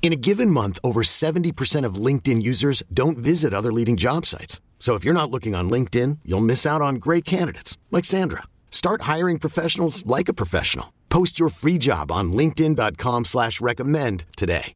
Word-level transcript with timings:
In 0.00 0.12
a 0.12 0.16
given 0.16 0.50
month, 0.50 0.78
over 0.82 1.02
70% 1.02 1.84
of 1.84 1.96
LinkedIn 1.96 2.40
users 2.40 2.82
don't 2.94 3.18
visit 3.18 3.52
other 3.52 3.72
leading 3.72 3.98
job 3.98 4.24
sites. 4.24 4.62
So 4.78 4.94
if 4.94 5.04
you're 5.04 5.12
not 5.12 5.30
looking 5.30 5.54
on 5.54 5.68
LinkedIn, 5.68 6.20
you'll 6.24 6.40
miss 6.40 6.64
out 6.64 6.80
on 6.80 6.94
great 6.94 7.26
candidates 7.26 7.76
like 7.90 8.06
Sandra. 8.06 8.44
Start 8.70 9.02
hiring 9.02 9.38
professionals 9.38 10.06
like 10.06 10.30
a 10.30 10.32
professional. 10.32 10.94
Post 11.10 11.38
your 11.38 11.50
free 11.50 11.76
job 11.76 12.10
on 12.10 12.32
LinkedIn.com 12.32 13.26
slash 13.26 13.60
recommend 13.60 14.24
today. 14.36 14.72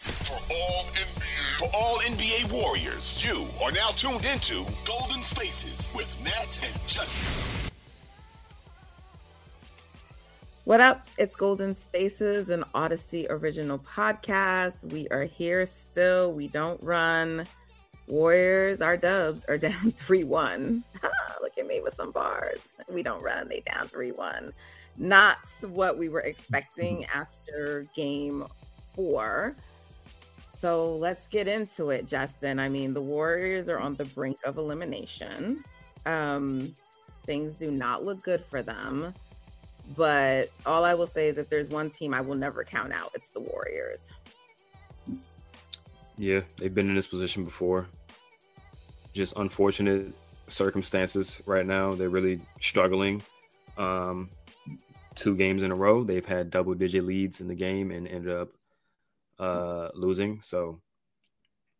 For 0.00 0.34
all 0.52 0.84
NBA, 0.84 1.58
for 1.58 1.68
all 1.76 1.98
NBA 1.98 2.52
warriors, 2.52 3.24
you 3.24 3.46
are 3.64 3.72
now 3.72 3.90
tuned 3.90 4.26
into 4.26 4.66
Golden 4.86 5.22
Spaces 5.22 5.90
with 5.94 6.14
Nat 6.22 6.58
and 6.62 6.86
Justin. 6.86 7.69
What 10.70 10.80
up? 10.80 11.08
It's 11.18 11.34
Golden 11.34 11.74
Spaces, 11.74 12.48
an 12.48 12.62
Audacy 12.76 13.26
original 13.28 13.76
podcast. 13.76 14.92
We 14.92 15.08
are 15.08 15.24
here 15.24 15.66
still. 15.66 16.30
We 16.30 16.46
don't 16.46 16.80
run. 16.84 17.44
Warriors, 18.06 18.80
our 18.80 18.96
dubs 18.96 19.44
are 19.46 19.58
down 19.58 19.90
3 19.90 20.22
1. 20.22 20.84
Look 21.42 21.58
at 21.58 21.66
me 21.66 21.80
with 21.80 21.94
some 21.94 22.12
bars. 22.12 22.60
We 22.88 23.02
don't 23.02 23.20
run. 23.20 23.48
They 23.48 23.64
down 23.66 23.88
3 23.88 24.12
1. 24.12 24.52
Not 24.96 25.38
what 25.62 25.98
we 25.98 26.08
were 26.08 26.20
expecting 26.20 27.04
after 27.12 27.84
game 27.96 28.44
four. 28.94 29.56
So 30.56 30.94
let's 30.94 31.26
get 31.26 31.48
into 31.48 31.90
it, 31.90 32.06
Justin. 32.06 32.60
I 32.60 32.68
mean, 32.68 32.92
the 32.92 33.02
Warriors 33.02 33.68
are 33.68 33.80
on 33.80 33.96
the 33.96 34.04
brink 34.04 34.38
of 34.44 34.56
elimination. 34.56 35.64
Um, 36.06 36.72
things 37.24 37.58
do 37.58 37.72
not 37.72 38.04
look 38.04 38.22
good 38.22 38.44
for 38.44 38.62
them. 38.62 39.12
But 39.96 40.50
all 40.66 40.84
I 40.84 40.94
will 40.94 41.06
say 41.06 41.28
is 41.28 41.38
if 41.38 41.48
there's 41.48 41.68
one 41.68 41.90
team 41.90 42.14
I 42.14 42.20
will 42.20 42.36
never 42.36 42.64
count 42.64 42.92
out, 42.92 43.10
it's 43.14 43.28
the 43.30 43.40
Warriors. 43.40 43.98
Yeah, 46.16 46.40
they've 46.58 46.74
been 46.74 46.88
in 46.88 46.94
this 46.94 47.06
position 47.06 47.44
before. 47.44 47.86
Just 49.12 49.36
unfortunate 49.36 50.12
circumstances 50.48 51.40
right 51.46 51.66
now. 51.66 51.94
They're 51.94 52.08
really 52.08 52.40
struggling. 52.60 53.22
Um, 53.78 54.28
two 55.14 55.36
games 55.36 55.62
in 55.62 55.70
a 55.70 55.74
row, 55.74 56.04
they've 56.04 56.24
had 56.24 56.50
double 56.50 56.74
digit 56.74 57.04
leads 57.04 57.40
in 57.40 57.48
the 57.48 57.54
game 57.54 57.90
and 57.90 58.06
ended 58.06 58.32
up 58.32 58.48
uh, 59.38 59.88
losing. 59.94 60.40
So 60.42 60.80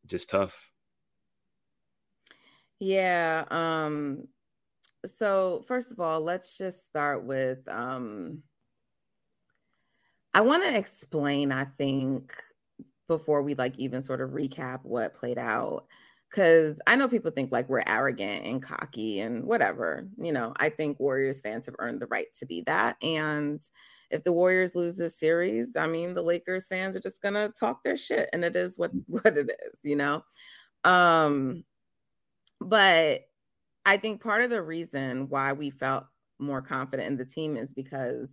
just 0.07 0.31
tough. 0.31 0.71
Yeah. 2.79 3.45
Um, 3.51 4.27
so 5.07 5.65
first 5.67 5.91
of 5.91 6.01
all, 6.01 6.21
let's 6.21 6.59
just 6.59 6.87
start 6.87 7.25
with 7.25 7.67
um 7.69 8.43
I 10.33 10.43
want 10.43 10.63
to 10.65 10.77
explain, 10.77 11.51
I 11.53 11.65
think, 11.65 12.41
before 13.09 13.43
we 13.43 13.55
like 13.55 13.77
even 13.79 14.03
sort 14.03 14.21
of 14.21 14.31
recap 14.31 14.81
what 14.85 15.15
played 15.15 15.39
out. 15.39 15.87
Cause 16.33 16.79
I 16.87 16.95
know 16.95 17.09
people 17.09 17.33
think 17.33 17.51
like 17.51 17.69
we're 17.69 17.83
arrogant 17.87 18.47
and 18.47 18.63
cocky 18.63 19.19
and 19.21 19.45
whatever. 19.45 20.07
You 20.17 20.33
know, 20.33 20.53
I 20.57 20.69
think 20.69 21.01
Warriors 21.01 21.41
fans 21.41 21.67
have 21.67 21.75
earned 21.81 22.01
the 22.01 22.07
right 22.07 22.29
to 22.39 22.47
be 22.47 22.63
that. 22.67 22.97
And 23.03 23.61
if 24.11 24.23
the 24.23 24.33
Warriors 24.33 24.77
lose 24.77 24.97
this 24.97 25.19
series, 25.19 25.75
I 25.77 25.89
mean 25.89 26.15
the 26.15 26.23
Lakers 26.23 26.69
fans 26.69 26.97
are 26.97 27.01
just 27.01 27.21
gonna 27.21 27.49
talk 27.49 27.83
their 27.83 27.97
shit 27.97 28.31
and 28.33 28.45
it 28.45 28.55
is 28.55 28.79
what 28.79 28.93
what 29.09 29.37
it 29.37 29.51
is, 29.51 29.81
you 29.83 29.97
know. 29.97 30.23
Um 30.85 31.65
but 32.61 33.23
I 33.91 33.97
think 33.97 34.23
part 34.23 34.43
of 34.43 34.51
the 34.51 34.63
reason 34.63 35.29
why 35.31 35.53
we 35.53 35.69
felt 35.69 36.05
more 36.39 36.63
confident 36.63 37.09
in 37.09 37.17
the 37.17 37.25
team 37.25 37.57
is 37.57 37.73
because 37.73 38.31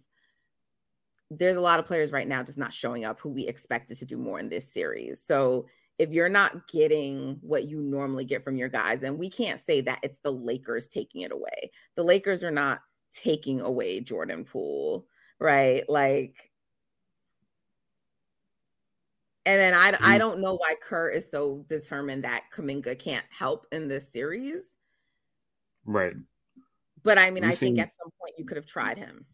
there's 1.32 1.56
a 1.56 1.62
lot 1.62 1.80
of 1.80 1.88
players 1.88 2.12
right 2.12 2.28
now 2.28 2.44
just 2.44 2.60
not 2.60 2.72
showing 2.72 3.06
up 3.06 3.20
who 3.20 3.30
we 3.30 3.48
expected 3.48 3.98
to 3.98 4.06
do 4.06 4.18
more 4.18 4.40
in 4.40 4.50
this 4.50 4.72
series. 4.72 5.20
So 5.28 5.66
if 5.98 6.12
you're 6.12 6.30
not 6.30 6.68
getting 6.68 7.40
what 7.42 7.68
you 7.68 7.82
normally 7.82 8.24
get 8.24 8.44
from 8.44 8.56
your 8.56 8.70
guys, 8.70 9.02
and 9.02 9.18
we 9.18 9.32
can't 9.32 9.60
say 9.66 9.82
that 9.82 9.98
it's 10.04 10.20
the 10.20 10.32
Lakers 10.32 10.86
taking 10.86 11.22
it 11.22 11.32
away. 11.32 11.72
The 11.96 12.04
Lakers 12.04 12.44
are 12.44 12.52
not 12.52 12.82
taking 13.16 13.60
away 13.60 14.02
Jordan 14.02 14.46
Poole, 14.46 15.08
right? 15.40 15.90
Like, 15.90 16.52
and 19.48 19.60
then 19.60 19.74
I, 19.74 19.88
I 19.88 20.18
mm. 20.18 20.20
don't 20.20 20.40
know 20.40 20.54
why 20.54 20.76
Kerr 20.80 21.10
is 21.10 21.32
so 21.32 21.66
determined 21.68 22.26
that 22.26 22.44
Kuminga 22.54 23.00
can't 23.00 23.26
help 23.32 23.66
in 23.72 23.88
this 23.88 24.12
series. 24.12 24.62
Right. 25.88 26.14
But 27.04 27.18
I 27.18 27.32
mean, 27.32 27.44
We've 27.44 27.54
I 27.54 27.56
think 27.56 27.80
at 27.80 27.92
some 27.98 28.12
point 28.20 28.36
you 28.38 28.46
could 28.46 28.58
have 28.58 28.66
tried 28.68 28.98
him. 28.98 29.26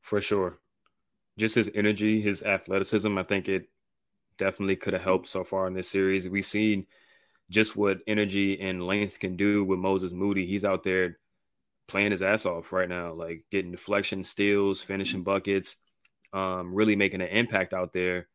For 0.00 0.20
sure. 0.20 0.58
Just 1.36 1.54
his 1.54 1.70
energy, 1.74 2.20
his 2.20 2.42
athleticism, 2.42 3.16
I 3.16 3.22
think 3.22 3.48
it 3.48 3.68
definitely 4.38 4.76
could 4.76 4.94
have 4.94 5.02
helped 5.02 5.28
so 5.28 5.44
far 5.44 5.66
in 5.66 5.74
this 5.74 5.88
series. 5.90 6.28
We've 6.28 6.44
seen 6.44 6.86
just 7.50 7.76
what 7.76 7.98
energy 8.06 8.60
and 8.60 8.86
length 8.86 9.18
can 9.18 9.36
do 9.36 9.64
with 9.64 9.78
Moses 9.78 10.12
Moody. 10.12 10.46
He's 10.46 10.64
out 10.64 10.82
there 10.82 11.18
playing 11.86 12.10
his 12.10 12.22
ass 12.22 12.46
off 12.46 12.72
right 12.72 12.88
now, 12.88 13.12
like 13.12 13.44
getting 13.50 13.70
deflection, 13.70 14.24
steals, 14.24 14.80
finishing 14.80 15.22
buckets, 15.22 15.76
um, 16.32 16.74
really 16.74 16.96
making 16.96 17.20
an 17.20 17.28
impact 17.28 17.72
out 17.72 17.92
there 17.92 18.28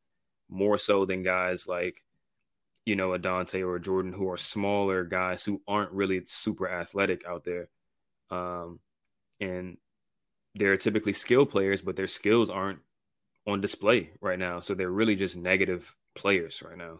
more 0.49 0.77
so 0.77 1.05
than 1.05 1.23
guys 1.23 1.67
like, 1.67 2.03
you 2.85 2.95
know, 2.95 3.13
a 3.13 3.19
Donte 3.19 3.61
or 3.61 3.75
a 3.75 3.81
Jordan 3.81 4.13
who 4.13 4.29
are 4.29 4.37
smaller 4.37 5.03
guys 5.03 5.43
who 5.43 5.61
aren't 5.67 5.91
really 5.91 6.23
super 6.25 6.69
athletic 6.69 7.25
out 7.25 7.45
there. 7.45 7.69
Um, 8.29 8.79
and 9.39 9.77
they're 10.55 10.77
typically 10.77 11.13
skill 11.13 11.45
players, 11.45 11.81
but 11.81 11.95
their 11.95 12.07
skills 12.07 12.49
aren't 12.49 12.79
on 13.47 13.61
display 13.61 14.11
right 14.21 14.39
now. 14.39 14.59
So 14.59 14.73
they're 14.73 14.89
really 14.89 15.15
just 15.15 15.35
negative 15.35 15.95
players 16.15 16.61
right 16.61 16.77
now. 16.77 16.99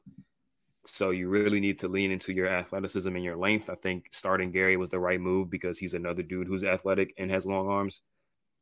So 0.85 1.11
you 1.11 1.29
really 1.29 1.59
need 1.59 1.79
to 1.79 1.87
lean 1.87 2.11
into 2.11 2.33
your 2.33 2.47
athleticism 2.47 3.15
and 3.15 3.23
your 3.23 3.37
length. 3.37 3.69
I 3.69 3.75
think 3.75 4.07
starting 4.11 4.51
Gary 4.51 4.75
was 4.75 4.89
the 4.89 4.99
right 4.99 5.19
move 5.19 5.49
because 5.49 5.77
he's 5.79 5.93
another 5.93 6.23
dude 6.23 6.47
who's 6.47 6.63
athletic 6.63 7.13
and 7.17 7.31
has 7.31 7.45
long 7.45 7.67
arms. 7.67 8.01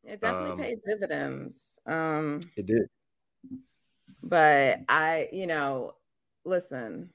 It 0.03 0.19
definitely 0.21 0.51
Um, 0.51 0.57
paid 0.57 0.79
dividends. 0.85 1.59
Um, 1.85 2.39
It 2.55 2.65
did. 2.67 2.89
but 4.21 4.81
I, 4.87 5.29
you 5.31 5.47
know, 5.47 5.95
listen, 6.45 7.09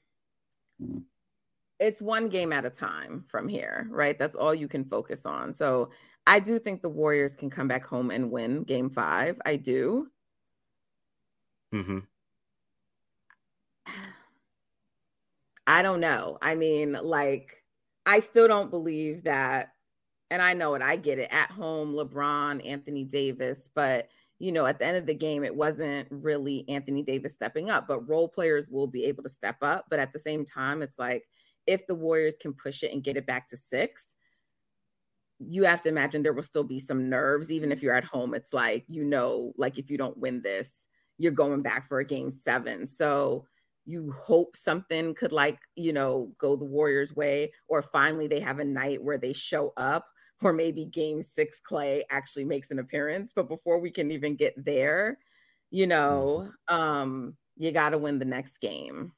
it's 1.79 2.01
one 2.01 2.29
game 2.29 2.51
at 2.53 2.65
a 2.65 2.69
time 2.69 3.25
from 3.27 3.47
here, 3.47 3.87
right? 3.91 4.17
That's 4.17 4.35
all 4.35 4.53
you 4.53 4.67
can 4.67 4.85
focus 4.85 5.21
on. 5.25 5.53
So 5.53 5.91
I 6.25 6.39
do 6.39 6.59
think 6.59 6.81
the 6.81 6.89
Warriors 6.89 7.33
can 7.33 7.49
come 7.49 7.67
back 7.67 7.85
home 7.85 8.11
and 8.11 8.31
win 8.31 8.63
game 8.63 8.89
five. 8.89 9.39
I 9.45 9.55
do. 9.57 10.07
hmm 11.71 11.99
I 15.67 15.81
don't 15.81 15.99
know. 15.99 16.37
I 16.41 16.55
mean, 16.55 16.93
like, 16.93 17.61
I 18.05 18.21
still 18.21 18.47
don't 18.47 18.71
believe 18.71 19.23
that. 19.23 19.73
And 20.29 20.41
I 20.41 20.53
know 20.53 20.75
it, 20.75 20.81
I 20.81 20.95
get 20.97 21.19
it 21.19 21.29
at 21.31 21.51
home, 21.51 21.93
LeBron, 21.93 22.65
Anthony 22.65 23.03
Davis, 23.03 23.59
but 23.73 24.09
you 24.39 24.51
know, 24.51 24.65
at 24.65 24.79
the 24.79 24.85
end 24.85 24.97
of 24.97 25.05
the 25.05 25.13
game, 25.13 25.43
it 25.43 25.55
wasn't 25.55 26.07
really 26.11 26.65
Anthony 26.69 27.01
Davis 27.01 27.33
stepping 27.33 27.69
up, 27.69 27.87
but 27.87 28.07
role 28.07 28.27
players 28.27 28.67
will 28.69 28.87
be 28.87 29.05
able 29.05 29.23
to 29.23 29.29
step 29.29 29.57
up. 29.61 29.85
But 29.89 29.99
at 29.99 30.13
the 30.13 30.19
same 30.19 30.45
time, 30.45 30.81
it's 30.81 30.99
like 30.99 31.27
if 31.65 31.87
the 31.87 31.95
Warriors 31.95 32.35
can 32.39 32.53
push 32.53 32.83
it 32.83 32.93
and 32.93 33.03
get 33.03 33.17
it 33.17 33.25
back 33.25 33.49
to 33.49 33.57
six, 33.57 34.03
you 35.39 35.63
have 35.63 35.81
to 35.81 35.89
imagine 35.89 36.23
there 36.23 36.33
will 36.33 36.43
still 36.43 36.63
be 36.63 36.79
some 36.79 37.09
nerves, 37.09 37.51
even 37.51 37.71
if 37.71 37.81
you're 37.81 37.95
at 37.95 38.03
home. 38.03 38.33
It's 38.33 38.53
like, 38.53 38.85
you 38.87 39.03
know, 39.03 39.53
like 39.57 39.77
if 39.77 39.89
you 39.89 39.97
don't 39.97 40.17
win 40.17 40.41
this, 40.41 40.69
you're 41.17 41.31
going 41.31 41.61
back 41.61 41.87
for 41.87 41.99
a 41.99 42.05
game 42.05 42.31
seven. 42.31 42.87
So 42.87 43.45
you 43.85 44.11
hope 44.11 44.55
something 44.55 45.15
could 45.15 45.31
like, 45.31 45.59
you 45.75 45.93
know, 45.93 46.31
go 46.37 46.55
the 46.55 46.65
Warriors 46.65 47.15
way, 47.15 47.53
or 47.67 47.81
finally 47.81 48.27
they 48.27 48.39
have 48.39 48.59
a 48.59 48.65
night 48.65 49.03
where 49.03 49.17
they 49.17 49.33
show 49.33 49.73
up. 49.77 50.05
Or 50.41 50.53
maybe 50.53 50.85
game 50.85 51.23
six 51.23 51.59
Clay 51.59 52.03
actually 52.09 52.45
makes 52.45 52.71
an 52.71 52.79
appearance. 52.79 53.31
But 53.35 53.47
before 53.47 53.79
we 53.79 53.91
can 53.91 54.11
even 54.11 54.35
get 54.35 54.53
there, 54.63 55.17
you 55.71 55.87
know, 55.87 56.49
mm-hmm. 56.69 56.75
um, 56.75 57.37
you 57.57 57.71
got 57.71 57.89
to 57.89 57.97
win 57.97 58.19
the 58.19 58.25
next 58.25 58.59
game. 58.59 59.13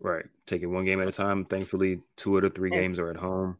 Right. 0.00 0.26
Take 0.46 0.62
it 0.62 0.66
one 0.66 0.84
game 0.84 1.00
at 1.00 1.08
a 1.08 1.12
time. 1.12 1.44
Thankfully, 1.44 2.00
two 2.16 2.36
of 2.36 2.42
the 2.42 2.50
three 2.50 2.70
games 2.70 2.98
are 2.98 3.10
at 3.10 3.16
home. 3.16 3.56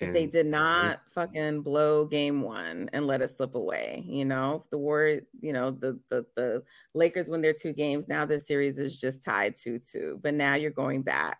If 0.00 0.12
they 0.12 0.26
did 0.26 0.46
not 0.46 1.00
fucking 1.14 1.62
blow 1.62 2.06
game 2.06 2.42
one 2.42 2.90
and 2.92 3.06
let 3.06 3.22
it 3.22 3.36
slip 3.36 3.54
away, 3.54 4.04
you 4.08 4.24
know, 4.24 4.64
the 4.70 4.78
war, 4.78 5.20
you 5.40 5.52
know, 5.52 5.70
the 5.70 5.96
the 6.08 6.26
the 6.34 6.64
Lakers 6.92 7.28
win 7.28 7.40
their 7.40 7.52
two 7.52 7.72
games. 7.72 8.08
Now 8.08 8.24
the 8.24 8.40
series 8.40 8.78
is 8.78 8.98
just 8.98 9.24
tied 9.24 9.54
two 9.54 9.78
two. 9.78 10.18
But 10.20 10.34
now 10.34 10.54
you're 10.54 10.72
going 10.72 11.02
back, 11.02 11.38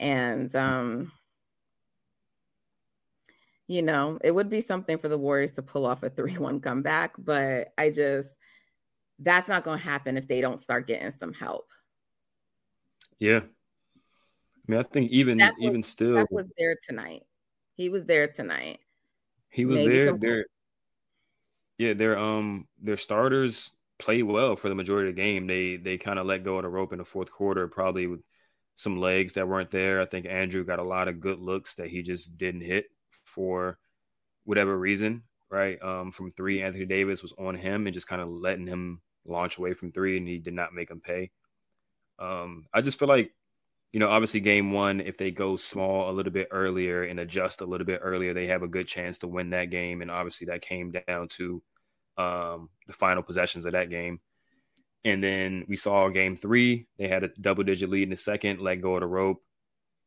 and 0.00 0.54
um, 0.56 1.12
you 3.68 3.82
know, 3.82 4.18
it 4.22 4.30
would 4.30 4.48
be 4.48 4.60
something 4.60 4.98
for 4.98 5.08
the 5.08 5.18
Warriors 5.18 5.52
to 5.52 5.62
pull 5.62 5.86
off 5.86 6.02
a 6.02 6.10
three 6.10 6.38
one 6.38 6.60
comeback. 6.60 7.14
But 7.18 7.72
I 7.76 7.90
just 7.90 8.28
that's 9.18 9.48
not 9.48 9.64
going 9.64 9.78
to 9.78 9.84
happen 9.84 10.16
if 10.16 10.28
they 10.28 10.40
don't 10.40 10.60
start 10.60 10.86
getting 10.86 11.10
some 11.10 11.32
help. 11.32 11.70
Yeah. 13.18 13.40
I 13.40 14.72
mean, 14.72 14.80
I 14.80 14.82
think 14.82 15.10
even 15.10 15.40
even 15.60 15.82
still, 15.82 16.14
that 16.14 16.30
was 16.30 16.46
there 16.58 16.76
tonight. 16.86 17.22
He 17.74 17.88
was 17.88 18.04
there 18.04 18.26
tonight. 18.26 18.78
He 19.48 19.64
was 19.64 19.76
Maybe 19.76 19.94
there. 19.94 20.16
Their 20.16 20.46
yeah, 21.78 21.94
their 21.94 22.18
um 22.18 22.66
their 22.82 22.96
starters 22.96 23.70
played 23.98 24.24
well 24.24 24.56
for 24.56 24.68
the 24.68 24.74
majority 24.74 25.10
of 25.10 25.16
the 25.16 25.22
game. 25.22 25.46
They 25.46 25.76
they 25.76 25.98
kind 25.98 26.18
of 26.18 26.26
let 26.26 26.44
go 26.44 26.56
of 26.56 26.64
the 26.64 26.68
rope 26.68 26.92
in 26.92 26.98
the 26.98 27.04
fourth 27.04 27.30
quarter, 27.30 27.68
probably 27.68 28.08
with 28.08 28.22
some 28.74 28.98
legs 28.98 29.34
that 29.34 29.48
weren't 29.48 29.70
there. 29.70 30.00
I 30.00 30.06
think 30.06 30.26
Andrew 30.26 30.64
got 30.64 30.80
a 30.80 30.84
lot 30.84 31.08
of 31.08 31.20
good 31.20 31.38
looks 31.38 31.74
that 31.76 31.88
he 31.88 32.02
just 32.02 32.36
didn't 32.36 32.62
hit 32.62 32.86
for 33.36 33.78
whatever 34.44 34.76
reason, 34.76 35.22
right? 35.50 35.80
Um, 35.82 36.10
from 36.10 36.30
three, 36.30 36.62
Anthony 36.62 36.86
Davis 36.86 37.22
was 37.22 37.34
on 37.38 37.54
him 37.54 37.86
and 37.86 37.94
just 37.94 38.08
kind 38.08 38.22
of 38.22 38.28
letting 38.28 38.66
him 38.66 39.02
launch 39.26 39.58
away 39.58 39.74
from 39.74 39.92
three, 39.92 40.16
and 40.16 40.26
he 40.26 40.38
did 40.38 40.54
not 40.54 40.72
make 40.72 40.90
him 40.90 41.00
pay. 41.00 41.30
Um, 42.18 42.66
I 42.72 42.80
just 42.80 42.98
feel 42.98 43.08
like, 43.08 43.32
you 43.92 44.00
know, 44.00 44.08
obviously 44.08 44.40
game 44.40 44.72
one, 44.72 45.00
if 45.00 45.18
they 45.18 45.30
go 45.30 45.56
small 45.56 46.10
a 46.10 46.12
little 46.12 46.32
bit 46.32 46.48
earlier 46.50 47.04
and 47.04 47.20
adjust 47.20 47.60
a 47.60 47.66
little 47.66 47.86
bit 47.86 48.00
earlier, 48.02 48.32
they 48.32 48.46
have 48.46 48.62
a 48.62 48.68
good 48.68 48.88
chance 48.88 49.18
to 49.18 49.28
win 49.28 49.50
that 49.50 49.70
game. 49.70 50.02
And 50.02 50.10
obviously 50.10 50.46
that 50.46 50.62
came 50.62 50.92
down 50.92 51.28
to 51.28 51.62
um, 52.16 52.70
the 52.86 52.92
final 52.92 53.22
possessions 53.22 53.66
of 53.66 53.72
that 53.72 53.90
game. 53.90 54.20
And 55.04 55.22
then 55.22 55.64
we 55.68 55.76
saw 55.76 56.08
game 56.08 56.36
three, 56.36 56.88
they 56.98 57.06
had 57.08 57.22
a 57.22 57.28
double 57.28 57.64
digit 57.64 57.90
lead 57.90 58.04
in 58.04 58.10
the 58.10 58.16
second, 58.16 58.60
let 58.60 58.80
go 58.80 58.96
of 58.96 59.00
the 59.00 59.06
rope, 59.06 59.42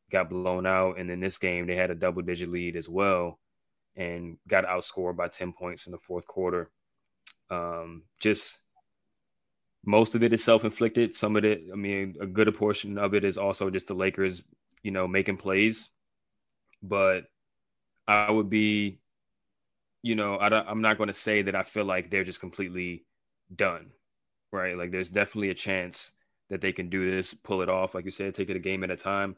got 0.09 0.29
blown 0.29 0.65
out. 0.65 0.97
And 0.99 1.09
in 1.09 1.19
this 1.19 1.37
game, 1.37 1.67
they 1.67 1.75
had 1.75 1.91
a 1.91 1.95
double 1.95 2.21
digit 2.21 2.49
lead 2.49 2.75
as 2.75 2.89
well 2.89 3.39
and 3.95 4.37
got 4.47 4.65
outscored 4.65 5.15
by 5.15 5.27
10 5.27 5.53
points 5.53 5.85
in 5.85 5.91
the 5.91 5.97
fourth 5.97 6.25
quarter. 6.25 6.69
Um, 7.49 8.03
just 8.19 8.61
most 9.85 10.15
of 10.15 10.23
it 10.23 10.33
is 10.33 10.43
self-inflicted. 10.43 11.15
Some 11.15 11.35
of 11.35 11.45
it, 11.45 11.63
I 11.71 11.75
mean, 11.75 12.15
a 12.21 12.25
good 12.25 12.53
portion 12.55 12.97
of 12.97 13.13
it 13.13 13.23
is 13.23 13.37
also 13.37 13.69
just 13.69 13.87
the 13.87 13.93
Lakers, 13.93 14.43
you 14.83 14.91
know, 14.91 15.07
making 15.07 15.37
plays. 15.37 15.89
But 16.81 17.25
I 18.07 18.31
would 18.31 18.49
be, 18.49 18.99
you 20.01 20.15
know, 20.15 20.35
I 20.35 20.71
am 20.71 20.81
not 20.81 20.97
going 20.97 21.07
to 21.07 21.13
say 21.13 21.41
that 21.43 21.55
I 21.55 21.63
feel 21.63 21.85
like 21.85 22.09
they're 22.09 22.23
just 22.23 22.39
completely 22.39 23.05
done, 23.53 23.91
right? 24.51 24.77
Like 24.77 24.91
there's 24.91 25.09
definitely 25.09 25.49
a 25.49 25.55
chance 25.55 26.13
that 26.49 26.61
they 26.61 26.71
can 26.71 26.89
do 26.89 27.09
this, 27.09 27.33
pull 27.33 27.61
it 27.61 27.69
off, 27.69 27.93
like 27.93 28.05
you 28.05 28.11
said, 28.11 28.33
take 28.33 28.49
it 28.49 28.55
a 28.55 28.59
game 28.59 28.83
at 28.83 28.91
a 28.91 28.97
time. 28.97 29.35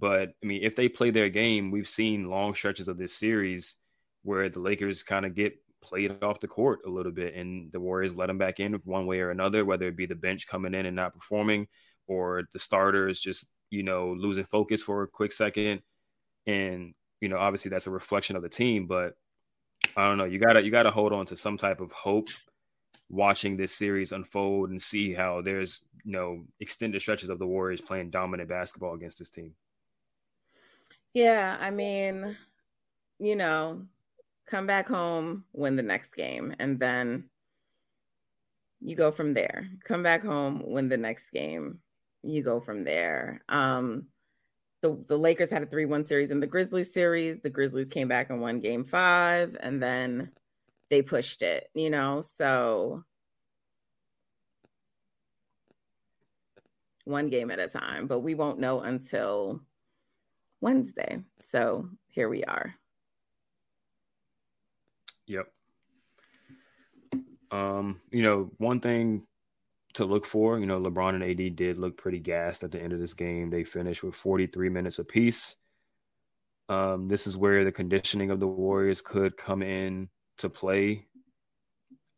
But 0.00 0.30
I 0.42 0.46
mean, 0.46 0.62
if 0.62 0.74
they 0.74 0.88
play 0.88 1.10
their 1.10 1.28
game, 1.28 1.70
we've 1.70 1.88
seen 1.88 2.30
long 2.30 2.54
stretches 2.54 2.88
of 2.88 2.96
this 2.96 3.12
series 3.14 3.76
where 4.22 4.48
the 4.48 4.60
Lakers 4.60 5.02
kind 5.02 5.26
of 5.26 5.34
get 5.34 5.54
played 5.82 6.22
off 6.22 6.40
the 6.40 6.48
court 6.48 6.80
a 6.86 6.90
little 6.90 7.12
bit, 7.12 7.34
and 7.34 7.70
the 7.70 7.80
Warriors 7.80 8.16
let 8.16 8.26
them 8.26 8.38
back 8.38 8.60
in 8.60 8.74
one 8.84 9.06
way 9.06 9.20
or 9.20 9.30
another, 9.30 9.64
whether 9.64 9.86
it 9.88 9.96
be 9.96 10.06
the 10.06 10.14
bench 10.14 10.48
coming 10.48 10.74
in 10.74 10.86
and 10.86 10.96
not 10.96 11.14
performing, 11.14 11.68
or 12.06 12.44
the 12.52 12.58
starters 12.58 13.20
just 13.20 13.46
you 13.70 13.82
know 13.82 14.14
losing 14.18 14.44
focus 14.44 14.82
for 14.82 15.02
a 15.02 15.08
quick 15.08 15.32
second, 15.32 15.82
and 16.46 16.94
you 17.20 17.28
know 17.28 17.38
obviously 17.38 17.68
that's 17.68 17.86
a 17.86 17.90
reflection 17.90 18.36
of 18.36 18.42
the 18.42 18.48
team, 18.48 18.86
but 18.86 19.14
I 19.96 20.04
don't 20.06 20.18
know. 20.18 20.24
You 20.24 20.38
gotta 20.38 20.62
you 20.62 20.70
gotta 20.70 20.90
hold 20.90 21.12
on 21.12 21.26
to 21.26 21.36
some 21.36 21.58
type 21.58 21.80
of 21.80 21.92
hope 21.92 22.28
watching 23.10 23.56
this 23.56 23.74
series 23.74 24.12
unfold 24.12 24.70
and 24.70 24.80
see 24.80 25.12
how 25.12 25.42
there's 25.42 25.80
you 26.04 26.12
know 26.12 26.44
extended 26.60 27.02
stretches 27.02 27.28
of 27.28 27.38
the 27.38 27.46
Warriors 27.46 27.82
playing 27.82 28.10
dominant 28.10 28.48
basketball 28.48 28.94
against 28.94 29.18
this 29.18 29.30
team. 29.30 29.54
Yeah, 31.14 31.56
I 31.60 31.70
mean, 31.70 32.36
you 33.18 33.36
know, 33.36 33.86
come 34.46 34.66
back 34.66 34.88
home, 34.88 35.44
win 35.52 35.76
the 35.76 35.82
next 35.82 36.14
game, 36.14 36.54
and 36.58 36.78
then 36.78 37.30
you 38.80 38.96
go 38.96 39.10
from 39.12 39.34
there. 39.34 39.68
Come 39.84 40.02
back 40.02 40.24
home, 40.24 40.62
win 40.64 40.88
the 40.88 40.96
next 40.96 41.30
game, 41.32 41.80
you 42.22 42.42
go 42.42 42.60
from 42.60 42.84
there. 42.84 43.42
Um, 43.48 44.06
the, 44.82 45.02
the 45.08 45.18
Lakers 45.18 45.50
had 45.50 45.62
a 45.62 45.66
3 45.66 45.86
1 45.86 46.04
series 46.06 46.30
in 46.30 46.40
the 46.40 46.46
Grizzlies 46.46 46.92
series. 46.92 47.40
The 47.40 47.50
Grizzlies 47.50 47.88
came 47.88 48.08
back 48.08 48.30
and 48.30 48.40
won 48.40 48.60
game 48.60 48.84
five, 48.84 49.56
and 49.60 49.82
then 49.82 50.30
they 50.90 51.02
pushed 51.02 51.42
it, 51.42 51.68
you 51.74 51.90
know? 51.90 52.22
So 52.36 53.04
one 57.04 57.28
game 57.28 57.50
at 57.50 57.58
a 57.58 57.68
time, 57.68 58.06
but 58.06 58.20
we 58.20 58.34
won't 58.34 58.60
know 58.60 58.80
until 58.80 59.60
Wednesday. 60.60 61.20
So 61.50 61.88
here 62.08 62.28
we 62.28 62.44
are. 62.44 62.74
Yep. 65.26 65.46
Um, 67.50 68.00
you 68.10 68.22
know, 68.22 68.50
one 68.58 68.80
thing 68.80 69.26
to 69.94 70.04
look 70.04 70.24
for, 70.24 70.58
you 70.58 70.66
know, 70.66 70.80
LeBron 70.80 71.14
and 71.14 71.24
AD 71.24 71.56
did 71.56 71.78
look 71.78 71.96
pretty 71.96 72.20
gassed 72.20 72.62
at 72.62 72.70
the 72.70 72.80
end 72.80 72.92
of 72.92 73.00
this 73.00 73.14
game. 73.14 73.50
They 73.50 73.64
finished 73.64 74.02
with 74.02 74.14
43 74.14 74.68
minutes 74.68 74.98
apiece. 74.98 75.56
Um, 76.68 77.08
this 77.08 77.26
is 77.26 77.36
where 77.36 77.64
the 77.64 77.72
conditioning 77.72 78.30
of 78.30 78.38
the 78.38 78.46
Warriors 78.46 79.00
could 79.00 79.36
come 79.36 79.62
in 79.62 80.08
to 80.38 80.48
play 80.48 81.06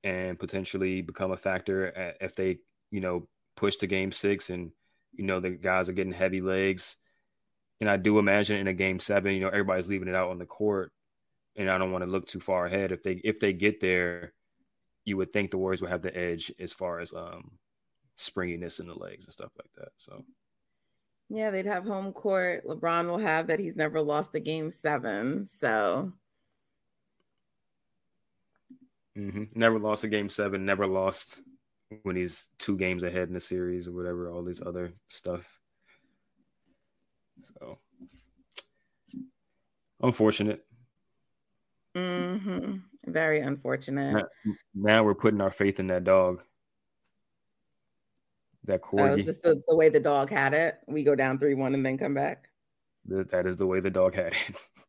and 0.05 0.39
potentially 0.39 1.01
become 1.01 1.33
a 1.33 1.37
factor 1.37 2.15
if 2.21 2.35
they, 2.35 2.59
you 2.91 3.01
know, 3.01 3.27
push 3.57 3.77
to 3.77 3.87
game 3.87 4.13
six 4.13 4.51
and, 4.51 4.71
you 5.15 5.25
know, 5.25 5.41
the 5.41 5.51
guys 5.51 5.89
are 5.89 5.95
getting 5.95 6.13
heavy 6.13 6.43
legs. 6.43 6.97
And 7.83 7.91
I 7.91 7.97
do 7.97 8.21
imagine 8.21 8.59
in 8.59 8.69
a 8.69 8.73
game 8.73 9.01
seven, 9.01 9.35
you 9.35 9.41
know, 9.41 9.49
everybody's 9.49 9.89
leaving 9.89 10.07
it 10.07 10.15
out 10.15 10.31
on 10.31 10.39
the 10.39 10.47
court 10.47 10.93
and 11.57 11.69
I 11.69 11.79
don't 11.79 11.91
want 11.91 12.05
to 12.05 12.11
look 12.11 12.29
too 12.29 12.39
far 12.39 12.67
ahead. 12.67 12.93
If 12.93 13.03
they 13.03 13.21
if 13.25 13.41
they 13.41 13.53
get 13.53 13.81
there, 13.81 14.33
you 15.05 15.17
would 15.17 15.33
think 15.33 15.51
the 15.51 15.59
Warriors 15.59 15.81
would 15.83 15.91
have 15.91 16.01
the 16.01 16.17
edge 16.17 16.53
as 16.61 16.73
far 16.73 17.01
as 17.01 17.13
um 17.13 17.51
springiness 18.15 18.79
in 18.79 18.87
the 18.87 18.95
legs 18.95 19.25
and 19.25 19.33
stuff 19.33 19.51
like 19.59 19.73
that. 19.75 19.89
So 19.97 20.25
yeah, 21.29 21.51
they'd 21.51 21.67
have 21.67 21.85
home 21.85 22.13
court. 22.13 22.65
LeBron 22.69 23.09
will 23.09 23.19
have 23.19 23.49
that 23.49 23.59
he's 23.59 23.75
never 23.75 24.01
lost 24.01 24.33
a 24.37 24.41
game 24.41 24.71
seven. 24.71 25.49
So 25.61 26.13
mm-hmm. 29.19 29.45
never 29.57 29.81
lost 29.81 30.05
a 30.05 30.09
game 30.09 30.29
seven, 30.29 30.65
never 30.65 30.87
lost 30.87 31.43
when 32.05 32.15
he's 32.15 32.49
two 32.61 32.77
games 32.77 33.03
ahead 33.03 33.27
in 33.27 33.35
the 33.35 33.41
series 33.41 33.89
or 33.89 33.93
whatever, 33.93 34.31
all 34.31 34.45
these 34.45 34.63
other 34.63 34.93
stuff. 35.09 35.59
So 37.43 37.79
unfortunate. 40.01 40.65
Mm-hmm. 41.97 42.77
Very 43.07 43.41
unfortunate. 43.41 44.15
Now, 44.15 44.55
now, 44.75 45.05
we're 45.05 45.15
putting 45.15 45.41
our 45.41 45.51
faith 45.51 45.81
in 45.81 45.89
that 45.89 46.05
dog. 46.05 46.43
That 48.65 48.81
oh, 48.85 48.97
corgi. 48.97 49.23
Uh, 49.23 49.27
just 49.27 49.43
the, 49.43 49.63
the 49.67 49.77
way 49.77 49.89
the 49.89 50.01
dog 50.01 50.31
had 50.31 50.55
it. 50.55 50.79
We 50.87 51.03
go 51.03 51.15
down 51.15 51.39
three 51.39 51.55
one 51.55 51.75
and 51.75 51.85
then 51.85 51.99
come 51.99 52.15
back. 52.15 52.49
That 53.07 53.47
is 53.47 53.57
the 53.57 53.67
way 53.67 53.81
the 53.81 53.91
dog 53.91 54.15
had 54.15 54.35
it. 54.35 54.57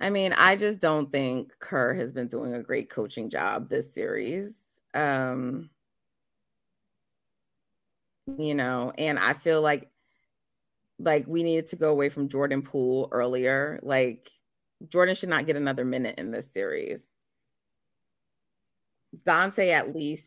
I 0.00 0.10
mean, 0.10 0.32
I 0.32 0.56
just 0.56 0.80
don't 0.80 1.12
think 1.12 1.52
Kerr 1.60 1.94
has 1.94 2.10
been 2.10 2.26
doing 2.26 2.54
a 2.54 2.62
great 2.62 2.90
coaching 2.90 3.30
job 3.30 3.68
this 3.68 3.94
series. 3.94 4.52
Um, 4.92 5.70
you 8.26 8.54
know, 8.54 8.92
and 8.96 9.18
I 9.18 9.32
feel 9.34 9.60
like 9.60 9.90
like 10.98 11.26
we 11.26 11.42
needed 11.42 11.66
to 11.68 11.76
go 11.76 11.90
away 11.90 12.08
from 12.08 12.28
Jordan 12.28 12.62
Poole 12.62 13.08
earlier. 13.12 13.80
Like 13.82 14.30
Jordan 14.88 15.14
should 15.14 15.28
not 15.28 15.46
get 15.46 15.56
another 15.56 15.84
minute 15.84 16.18
in 16.18 16.30
this 16.30 16.50
series. 16.52 17.00
Donte 19.24 19.70
at 19.70 19.94
least 19.94 20.26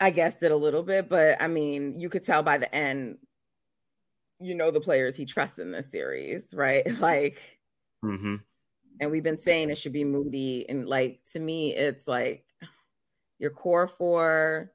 I 0.00 0.10
guess 0.10 0.36
did 0.36 0.50
a 0.50 0.56
little 0.56 0.82
bit, 0.82 1.08
but 1.08 1.40
I 1.40 1.48
mean, 1.48 1.98
you 1.98 2.08
could 2.08 2.24
tell 2.24 2.42
by 2.42 2.58
the 2.58 2.72
end, 2.74 3.18
you 4.40 4.54
know, 4.54 4.70
the 4.70 4.80
players 4.80 5.16
he 5.16 5.24
trusts 5.24 5.58
in 5.58 5.70
this 5.70 5.90
series, 5.90 6.42
right? 6.52 6.86
Like, 7.00 7.40
mm-hmm. 8.04 8.36
and 9.00 9.10
we've 9.10 9.22
been 9.22 9.38
saying 9.38 9.70
it 9.70 9.78
should 9.78 9.92
be 9.92 10.04
Moody, 10.04 10.68
and 10.68 10.86
like 10.86 11.20
to 11.32 11.38
me, 11.38 11.74
it's 11.74 12.06
like 12.08 12.44
your 13.38 13.50
core 13.50 13.86
four, 13.86 14.72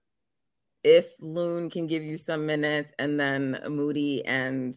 if 0.83 1.07
Loon 1.19 1.69
can 1.69 1.87
give 1.87 2.03
you 2.03 2.17
some 2.17 2.45
minutes, 2.45 2.91
and 2.99 3.19
then 3.19 3.59
Moody 3.67 4.25
and 4.25 4.75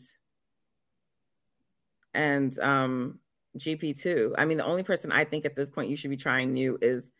and 2.14 2.58
um 2.58 3.18
GP2. 3.58 4.34
I 4.38 4.44
mean, 4.44 4.58
the 4.58 4.64
only 4.64 4.82
person 4.82 5.12
I 5.12 5.24
think 5.24 5.44
at 5.44 5.56
this 5.56 5.68
point 5.68 5.90
you 5.90 5.96
should 5.96 6.10
be 6.10 6.16
trying 6.16 6.52
new 6.52 6.78
is 6.80 7.10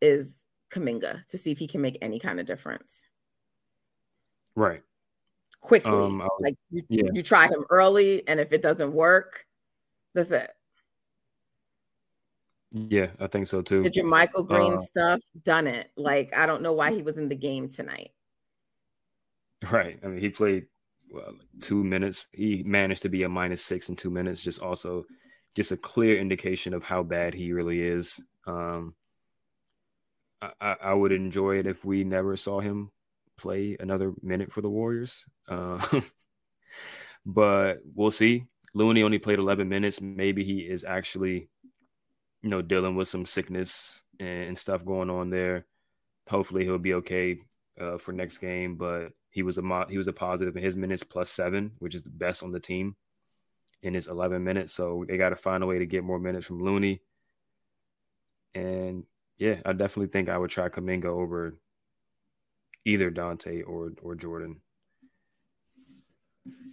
is 0.00 0.34
Kuminga 0.70 1.26
to 1.28 1.38
see 1.38 1.50
if 1.50 1.58
he 1.58 1.66
can 1.66 1.80
make 1.80 1.98
any 2.00 2.18
kind 2.18 2.40
of 2.40 2.46
difference. 2.46 3.00
Right. 4.54 4.82
Quickly. 5.60 5.92
Um, 5.92 6.26
like 6.40 6.56
you, 6.70 6.82
yeah. 6.88 7.10
you 7.12 7.22
try 7.22 7.46
him 7.46 7.64
early, 7.70 8.26
and 8.26 8.40
if 8.40 8.52
it 8.52 8.62
doesn't 8.62 8.92
work, 8.92 9.46
that's 10.14 10.30
it. 10.30 10.50
Yeah, 12.72 13.08
I 13.18 13.26
think 13.26 13.48
so 13.48 13.62
too. 13.62 13.82
Did 13.82 13.94
JaMychal 13.94 14.46
Green 14.46 14.74
uh, 14.74 14.82
stuff 14.82 15.20
done 15.44 15.66
it? 15.66 15.90
Like, 15.96 16.34
I 16.36 16.46
don't 16.46 16.62
know 16.62 16.72
why 16.72 16.92
he 16.92 17.02
was 17.02 17.18
in 17.18 17.28
the 17.28 17.34
game 17.34 17.68
tonight. 17.68 18.12
Right. 19.70 19.98
I 20.02 20.06
mean, 20.06 20.20
he 20.20 20.30
played 20.30 20.66
well, 21.10 21.34
two 21.60 21.84
minutes. 21.84 22.28
He 22.32 22.62
managed 22.64 23.02
to 23.02 23.08
be 23.08 23.24
a 23.24 23.28
minus 23.28 23.62
six 23.62 23.88
in 23.88 23.96
two 23.96 24.10
minutes. 24.10 24.42
Just 24.42 24.62
also, 24.62 25.04
just 25.54 25.72
a 25.72 25.76
clear 25.76 26.18
indication 26.18 26.72
of 26.72 26.84
how 26.84 27.02
bad 27.02 27.34
he 27.34 27.52
really 27.52 27.80
is. 27.82 28.22
Um, 28.46 28.94
I, 30.40 30.76
I 30.82 30.94
would 30.94 31.12
enjoy 31.12 31.58
it 31.58 31.66
if 31.66 31.84
we 31.84 32.04
never 32.04 32.36
saw 32.36 32.60
him 32.60 32.90
play 33.36 33.76
another 33.78 34.12
minute 34.22 34.52
for 34.52 34.60
the 34.62 34.70
Warriors. 34.70 35.26
Uh, 35.48 35.84
but 37.26 37.78
we'll 37.94 38.10
see. 38.10 38.44
Looney 38.72 39.02
only 39.02 39.18
played 39.18 39.38
11 39.38 39.68
minutes. 39.68 40.00
Maybe 40.00 40.44
he 40.44 40.60
is 40.60 40.84
actually, 40.84 41.48
you 42.42 42.48
know, 42.48 42.62
dealing 42.62 42.94
with 42.94 43.08
some 43.08 43.26
sickness 43.26 44.02
and 44.18 44.56
stuff 44.56 44.84
going 44.84 45.10
on 45.10 45.30
there. 45.30 45.66
Hopefully, 46.28 46.64
he'll 46.64 46.78
be 46.78 46.94
okay 46.94 47.38
uh, 47.78 47.98
for 47.98 48.12
next 48.12 48.38
game. 48.38 48.76
But 48.76 49.08
he 49.30 49.42
was 49.42 49.58
a 49.58 49.86
he 49.88 49.96
was 49.96 50.08
a 50.08 50.12
positive 50.12 50.56
in 50.56 50.62
his 50.62 50.76
minutes 50.76 51.02
plus 51.02 51.30
seven, 51.30 51.72
which 51.78 51.94
is 51.94 52.02
the 52.02 52.10
best 52.10 52.42
on 52.42 52.52
the 52.52 52.60
team 52.60 52.96
in 53.82 53.94
his 53.94 54.08
11 54.08 54.42
minutes. 54.44 54.72
So 54.72 55.04
they 55.08 55.16
got 55.16 55.30
to 55.30 55.36
find 55.36 55.62
a 55.62 55.66
way 55.66 55.78
to 55.78 55.86
get 55.86 56.04
more 56.04 56.18
minutes 56.18 56.46
from 56.46 56.62
Looney. 56.62 57.00
And 58.54 59.04
yeah, 59.38 59.56
I 59.64 59.72
definitely 59.72 60.08
think 60.08 60.28
I 60.28 60.36
would 60.36 60.50
try 60.50 60.68
Kuminga 60.68 61.06
over 61.06 61.52
either 62.84 63.10
Donte 63.10 63.66
or 63.66 63.92
or 64.02 64.14
Jordan 64.14 64.60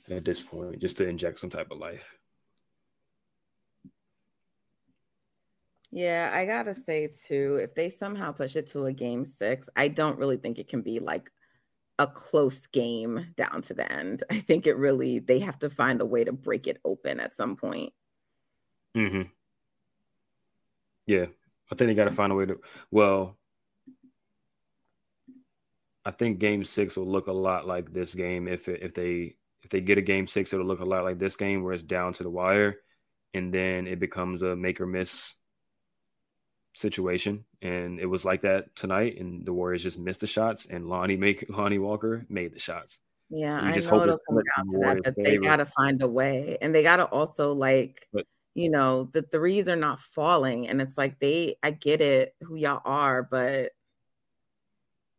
at 0.09 0.25
this 0.25 0.41
point, 0.41 0.79
just 0.79 0.97
to 0.97 1.07
inject 1.07 1.39
some 1.39 1.49
type 1.49 1.69
of 1.69 1.77
life. 1.77 2.17
Yeah, 5.91 6.31
I 6.33 6.45
gotta 6.45 6.73
say 6.73 7.07
too, 7.07 7.59
if 7.61 7.75
they 7.75 7.89
somehow 7.89 8.31
push 8.31 8.55
it 8.55 8.67
to 8.67 8.85
a 8.85 8.93
game 8.93 9.23
six, 9.23 9.69
I 9.75 9.87
don't 9.87 10.19
really 10.19 10.37
think 10.37 10.59
it 10.59 10.67
can 10.67 10.81
be 10.81 10.99
like 10.99 11.31
a 11.99 12.07
close 12.07 12.67
game 12.67 13.33
down 13.35 13.61
to 13.63 13.73
the 13.73 13.91
end. 13.91 14.23
I 14.29 14.39
think 14.39 14.67
it 14.67 14.77
really 14.77 15.19
they 15.19 15.39
have 15.39 15.59
to 15.59 15.69
find 15.69 16.01
a 16.01 16.05
way 16.05 16.23
to 16.23 16.31
break 16.31 16.67
it 16.67 16.79
open 16.85 17.19
at 17.19 17.35
some 17.35 17.55
point. 17.55 17.93
Mm-hmm. 18.95 19.23
Yeah, 21.05 21.25
I 21.71 21.75
think 21.75 21.89
they 21.89 21.93
got 21.95 22.05
to 22.05 22.11
find 22.11 22.31
a 22.31 22.35
way 22.35 22.45
to. 22.45 22.59
Well, 22.91 23.37
I 26.05 26.11
think 26.11 26.39
Game 26.39 26.65
Six 26.65 26.97
will 26.97 27.07
look 27.07 27.27
a 27.27 27.33
lot 27.33 27.67
like 27.67 27.93
this 27.93 28.13
game. 28.13 28.47
If 28.47 28.67
it, 28.67 28.81
if 28.83 28.93
they 28.93 29.35
if 29.63 29.69
they 29.69 29.81
get 29.81 29.97
a 29.97 30.01
Game 30.01 30.27
Six, 30.27 30.53
it'll 30.53 30.65
look 30.65 30.79
a 30.79 30.85
lot 30.85 31.03
like 31.03 31.19
this 31.19 31.35
game, 31.35 31.63
where 31.63 31.73
it's 31.73 31.83
down 31.83 32.13
to 32.13 32.23
the 32.23 32.29
wire, 32.29 32.77
and 33.33 33.53
then 33.53 33.87
it 33.87 33.99
becomes 33.99 34.41
a 34.41 34.55
make 34.55 34.79
or 34.81 34.85
miss 34.85 35.35
situation. 36.77 37.43
And 37.61 37.99
it 37.99 38.05
was 38.05 38.23
like 38.23 38.41
that 38.41 38.75
tonight, 38.75 39.19
and 39.19 39.45
the 39.45 39.53
Warriors 39.53 39.83
just 39.83 39.99
missed 39.99 40.21
the 40.21 40.27
shots, 40.27 40.67
and 40.67 40.87
Lonnie 40.87 41.17
make 41.17 41.45
Lonnie 41.49 41.79
Walker 41.79 42.25
made 42.29 42.53
the 42.53 42.59
shots. 42.59 43.01
Yeah, 43.29 43.55
I 43.55 43.71
know 43.71 44.03
it'll 44.03 44.19
come 44.29 44.39
down 44.55 44.71
to 44.71 44.79
that, 44.79 45.01
but 45.03 45.15
they 45.21 45.35
got 45.35 45.57
to 45.57 45.65
find 45.65 46.01
a 46.01 46.07
way, 46.07 46.57
and 46.61 46.73
they 46.73 46.83
got 46.83 46.97
to 46.97 47.05
also 47.05 47.53
like. 47.53 48.07
But, 48.13 48.25
you 48.53 48.71
know, 48.71 49.07
the 49.13 49.21
threes 49.21 49.69
are 49.69 49.75
not 49.75 49.99
falling. 49.99 50.67
And 50.67 50.81
it's 50.81 50.97
like 50.97 51.19
they 51.19 51.57
I 51.61 51.69
get 51.69 52.01
it 52.01 52.33
who 52.41 52.55
y'all 52.55 52.81
are, 52.85 53.21
but 53.21 53.71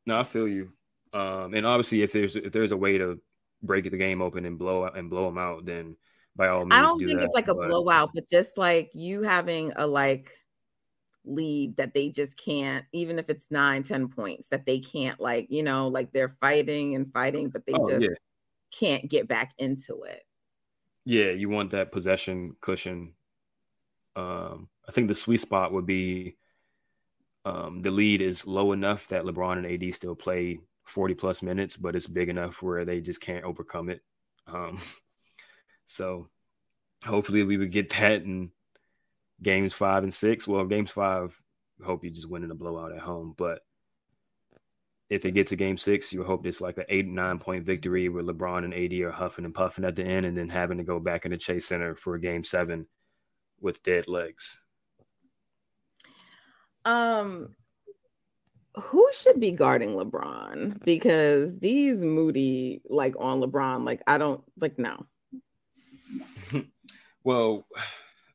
no, 0.06 0.18
I 0.18 0.24
feel 0.24 0.48
you. 0.48 0.72
Um, 1.12 1.54
and 1.54 1.64
obviously 1.64 2.02
if 2.02 2.12
there's 2.12 2.34
if 2.34 2.50
there's 2.50 2.72
a 2.72 2.76
way 2.76 2.98
to 2.98 3.20
break 3.62 3.88
the 3.88 3.96
game 3.96 4.22
open 4.22 4.44
and 4.44 4.58
blow 4.58 4.86
and 4.86 5.08
blow 5.08 5.26
them 5.26 5.38
out, 5.38 5.64
then 5.64 5.96
by 6.34 6.48
all 6.48 6.64
means. 6.64 6.74
I 6.74 6.82
don't 6.82 6.98
do 6.98 7.06
think 7.06 7.20
that, 7.20 7.26
it's 7.26 7.34
like 7.34 7.46
a 7.46 7.54
but... 7.54 7.68
blowout, 7.68 8.10
but 8.12 8.28
just 8.28 8.58
like 8.58 8.90
you 8.92 9.22
having 9.22 9.72
a 9.76 9.86
like 9.86 10.32
lead 11.28 11.76
that 11.76 11.94
they 11.94 12.08
just 12.08 12.36
can't, 12.36 12.84
even 12.92 13.18
if 13.18 13.30
it's 13.30 13.50
nine, 13.50 13.82
ten 13.82 14.08
points, 14.08 14.48
that 14.48 14.66
they 14.66 14.78
can't 14.80 15.20
like, 15.20 15.46
you 15.50 15.62
know, 15.62 15.88
like 15.88 16.12
they're 16.12 16.36
fighting 16.40 16.94
and 16.94 17.12
fighting, 17.12 17.48
but 17.50 17.66
they 17.66 17.74
oh, 17.74 17.88
just 17.88 18.02
yeah. 18.02 18.16
can't 18.72 19.08
get 19.08 19.28
back 19.28 19.52
into 19.58 20.02
it. 20.02 20.22
Yeah, 21.04 21.30
you 21.30 21.48
want 21.48 21.70
that 21.70 21.92
possession 21.92 22.56
cushion 22.60 23.14
um, 24.18 24.68
I 24.88 24.92
think 24.92 25.06
the 25.06 25.14
sweet 25.14 25.40
spot 25.40 25.72
would 25.72 25.86
be 25.86 26.36
um, 27.44 27.80
the 27.82 27.90
lead 27.90 28.20
is 28.20 28.46
low 28.46 28.72
enough 28.72 29.06
that 29.08 29.22
LeBron 29.22 29.64
and 29.64 29.66
AD 29.66 29.94
still 29.94 30.16
play 30.16 30.58
40 30.86 31.14
plus 31.14 31.40
minutes, 31.40 31.76
but 31.76 31.94
it's 31.94 32.08
big 32.08 32.28
enough 32.28 32.60
where 32.60 32.84
they 32.84 33.00
just 33.00 33.20
can't 33.20 33.44
overcome 33.44 33.90
it. 33.90 34.00
Um, 34.48 34.78
so 35.86 36.28
hopefully 37.06 37.44
we 37.44 37.56
would 37.56 37.70
get 37.70 37.90
that 37.90 38.22
in 38.22 38.50
games 39.42 39.72
five 39.72 40.02
and 40.02 40.12
six. 40.12 40.46
Well, 40.46 40.64
games 40.64 40.90
five, 40.90 41.40
hope 41.84 42.04
you 42.04 42.10
just 42.10 42.28
win 42.28 42.44
in 42.44 42.50
a 42.50 42.54
blowout 42.54 42.92
at 42.92 43.00
home. 43.00 43.34
But 43.36 43.60
if 45.10 45.24
it 45.24 45.32
gets 45.32 45.50
to 45.50 45.56
game 45.56 45.76
six, 45.76 46.12
you 46.12 46.22
hope 46.22 46.46
it's 46.46 46.60
like 46.60 46.78
an 46.78 46.84
eight, 46.88 47.06
nine 47.06 47.38
point 47.38 47.64
victory 47.64 48.08
where 48.08 48.22
LeBron 48.22 48.64
and 48.64 48.74
AD 48.74 49.00
are 49.00 49.10
huffing 49.10 49.44
and 49.44 49.54
puffing 49.54 49.84
at 49.84 49.96
the 49.96 50.04
end 50.04 50.26
and 50.26 50.36
then 50.36 50.48
having 50.48 50.78
to 50.78 50.84
go 50.84 51.00
back 51.00 51.24
in 51.24 51.30
the 51.30 51.38
Chase 51.38 51.66
Center 51.66 51.94
for 51.94 52.14
a 52.14 52.20
game 52.20 52.44
seven 52.44 52.86
with 53.60 53.82
dead 53.82 54.08
legs? 54.08 54.62
Um, 56.84 57.54
who 58.76 59.08
should 59.12 59.40
be 59.40 59.50
guarding 59.52 59.90
LeBron? 59.90 60.82
Because 60.84 61.58
these 61.58 61.98
moody, 61.98 62.82
like 62.88 63.14
on 63.18 63.40
LeBron, 63.40 63.84
like 63.84 64.02
I 64.06 64.18
don't 64.18 64.42
like 64.60 64.78
no. 64.78 65.06
well, 67.24 67.66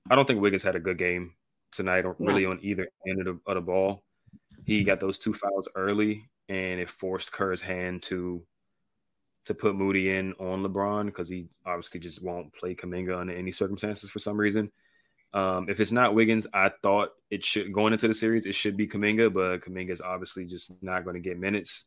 I 0.09 0.15
don't 0.15 0.25
think 0.25 0.41
Wiggins 0.41 0.63
had 0.63 0.75
a 0.75 0.79
good 0.79 0.97
game 0.97 1.33
tonight, 1.71 2.05
or 2.05 2.15
really 2.19 2.45
on 2.45 2.59
either 2.61 2.87
end 3.07 3.19
of 3.19 3.25
the, 3.25 3.39
of 3.51 3.55
the 3.55 3.61
ball. 3.61 4.03
He 4.65 4.83
got 4.83 4.99
those 4.99 5.19
two 5.19 5.33
fouls 5.33 5.67
early, 5.75 6.29
and 6.49 6.79
it 6.79 6.89
forced 6.89 7.31
Kerr's 7.31 7.61
hand 7.61 8.03
to 8.03 8.43
to 9.45 9.53
put 9.53 9.75
Moody 9.75 10.09
in 10.09 10.33
on 10.33 10.63
LeBron 10.63 11.07
because 11.07 11.27
he 11.27 11.47
obviously 11.65 11.99
just 11.99 12.23
won't 12.23 12.53
play 12.53 12.75
Kuminga 12.75 13.17
under 13.19 13.33
any 13.33 13.51
circumstances 13.51 14.09
for 14.09 14.19
some 14.19 14.37
reason. 14.37 14.71
Um, 15.33 15.67
if 15.67 15.79
it's 15.79 15.91
not 15.91 16.13
Wiggins, 16.13 16.47
I 16.53 16.71
thought 16.81 17.09
it 17.29 17.43
should 17.43 17.73
going 17.73 17.91
into 17.91 18.07
the 18.07 18.13
series, 18.13 18.45
it 18.45 18.55
should 18.55 18.77
be 18.77 18.87
Kuminga, 18.87 19.33
but 19.33 19.61
Kuminga 19.61 19.89
is 19.89 20.01
obviously 20.01 20.45
just 20.45 20.71
not 20.81 21.03
going 21.03 21.15
to 21.15 21.19
get 21.19 21.39
minutes. 21.39 21.85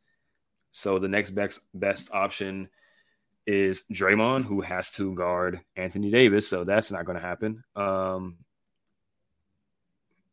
So 0.73 0.99
the 0.99 1.09
next 1.09 1.31
best 1.31 1.61
best 1.73 2.11
option 2.13 2.69
is 3.47 3.85
Draymond, 3.93 4.45
who 4.45 4.61
has 4.61 4.91
to 4.93 5.15
guard 5.15 5.61
Anthony 5.77 6.11
Davis. 6.11 6.49
So 6.49 6.65
that's 6.65 6.91
not 6.91 7.05
going 7.05 7.17
to 7.17 7.23
happen. 7.23 7.63
Um, 7.75 8.39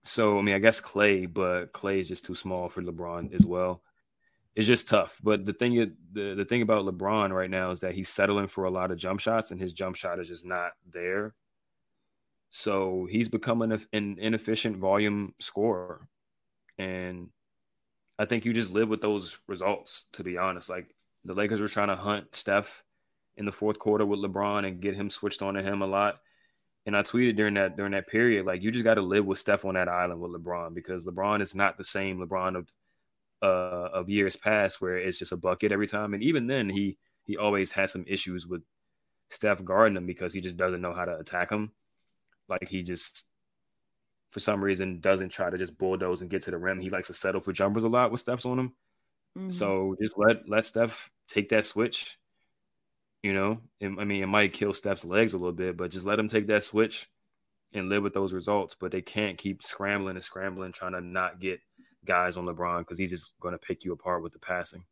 so 0.04 0.38
I 0.38 0.42
mean, 0.42 0.56
I 0.56 0.60
guess 0.60 0.82
Clay, 0.82 1.26
but 1.26 1.72
Clay 1.72 2.00
is 2.00 2.10
just 2.10 2.26
too 2.26 2.36
small 2.36 2.70
for 2.70 2.82
LeBron 2.82 3.34
as 3.34 3.46
well. 3.46 3.82
It's 4.56 4.68
just 4.68 4.90
tough. 4.90 5.20
But 5.24 5.46
the 5.46 5.54
thing 5.54 5.96
the, 6.12 6.36
the 6.36 6.46
thing 6.46 6.62
about 6.62 6.86
LeBron 6.86 7.32
right 7.32 7.50
now 7.50 7.72
is 7.72 7.80
that 7.80 7.96
he's 7.96 8.10
settling 8.10 8.48
for 8.48 8.66
a 8.66 8.72
lot 8.72 8.92
of 8.92 8.98
jump 8.98 9.20
shots, 9.20 9.52
and 9.52 9.60
his 9.60 9.74
jump 9.74 9.96
shot 9.96 10.20
is 10.20 10.28
just 10.28 10.46
not 10.46 10.74
there. 10.92 11.34
So 12.50 13.08
he's 13.10 13.30
becoming 13.30 13.72
an 13.94 14.18
inefficient 14.20 14.78
volume 14.78 15.34
scorer. 15.40 16.08
And 16.78 17.30
I 18.20 18.26
think 18.26 18.46
you 18.46 18.54
just 18.54 18.72
live 18.72 18.90
with 18.90 19.02
those 19.02 19.40
results, 19.48 20.06
to 20.14 20.24
be 20.24 20.38
honest. 20.38 20.70
Like 20.70 20.94
the 21.26 21.34
Lakers 21.34 21.62
were 21.62 21.68
trying 21.68 21.88
to 21.88 21.96
hunt 21.96 22.36
Steph 22.36 22.84
in 23.38 23.46
the 23.46 23.52
fourth 23.52 23.80
quarter 23.80 24.06
with 24.06 24.20
LeBron 24.20 24.68
and 24.68 24.82
get 24.82 24.96
him 24.96 25.10
switched 25.10 25.42
on 25.42 25.56
to 25.56 25.64
him 25.64 25.82
a 25.82 25.88
lot. 25.88 26.20
And 26.86 26.98
I 26.98 27.02
tweeted 27.02 27.38
during 27.38 27.54
that 27.54 27.78
during 27.78 27.94
that 27.94 28.08
period, 28.08 28.46
like 28.46 28.62
you 28.62 28.72
just 28.72 28.84
got 28.84 28.96
to 28.96 29.02
live 29.02 29.26
with 29.26 29.40
Steph 29.40 29.66
on 29.66 29.76
that 29.76 29.88
island 29.88 30.20
with 30.20 30.32
LeBron 30.32 30.74
because 30.74 31.04
LeBron 31.04 31.42
is 31.42 31.56
not 31.56 31.78
the 31.78 31.84
same 31.84 32.20
LeBron 32.20 32.58
of 32.58 32.72
uh, 33.42 33.90
of 33.94 34.10
years 34.10 34.36
past 34.36 34.82
where 34.82 34.98
it's 34.98 35.20
just 35.20 35.32
a 35.32 35.38
bucket 35.38 35.72
every 35.72 35.88
time. 35.88 36.14
And 36.14 36.22
even 36.24 36.48
then, 36.48 36.70
he 36.70 36.98
he 37.26 37.38
always 37.38 37.72
has 37.74 37.92
some 37.92 38.06
issues 38.08 38.46
with 38.46 38.64
Steph 39.30 39.64
guarding 39.64 39.98
him 39.98 40.06
because 40.06 40.34
he 40.34 40.42
just 40.42 40.58
doesn't 40.58 40.82
know 40.82 40.94
how 40.94 41.06
to 41.06 41.18
attack 41.18 41.52
him. 41.52 41.72
Like 42.50 42.68
he 42.68 42.84
just 42.84 43.26
for 44.32 44.40
some 44.40 44.64
reason 44.64 45.00
doesn't 45.00 45.30
try 45.30 45.50
to 45.50 45.58
just 45.58 45.78
bulldoze 45.78 46.22
and 46.22 46.30
get 46.30 46.42
to 46.44 46.52
the 46.52 46.58
rim. 46.58 46.80
He 46.80 46.90
likes 46.90 47.08
to 47.08 47.14
settle 47.14 47.40
for 47.40 47.54
jumpers 47.54 47.84
a 47.84 47.90
lot 47.90 48.12
with 48.12 48.20
Steph's 48.20 48.46
on 48.46 48.60
him. 48.60 48.74
Mm-hmm. 49.38 49.52
So 49.52 49.96
just 50.02 50.18
let 50.18 50.50
let 50.50 50.66
Steph 50.66 51.10
take 51.28 51.50
that 51.50 51.66
switch. 51.66 52.18
You 53.24 53.34
know, 53.34 53.62
it, 53.80 53.88
I 53.88 54.04
mean, 54.04 54.22
it 54.22 54.28
might 54.28 54.52
kill 54.52 54.74
Steph's 54.74 55.06
legs 55.06 55.34
a 55.34 55.38
little 55.38 55.54
bit, 55.54 55.78
but 55.78 55.92
just 55.92 56.06
let 56.06 56.20
him 56.20 56.28
take 56.28 56.48
that 56.48 56.64
switch 56.64 57.10
and 57.74 57.88
live 57.88 58.04
with 58.04 58.14
those 58.14 58.34
results. 58.34 58.76
But 58.78 58.92
they 58.92 59.02
can't 59.02 59.38
keep 59.38 59.64
scrambling 59.64 60.18
and 60.18 60.24
scrambling, 60.24 60.74
trying 60.74 60.92
to 60.92 61.02
not 61.02 61.40
get 61.40 61.62
guys 62.06 62.36
on 62.36 62.46
LeBron 62.46 62.80
because 62.80 62.98
he's 62.98 63.12
just 63.12 63.34
going 63.40 63.54
to 63.54 63.58
pick 63.58 63.86
you 63.86 63.94
apart 63.94 64.24
with 64.24 64.34
the 64.34 64.40
passing. 64.40 64.84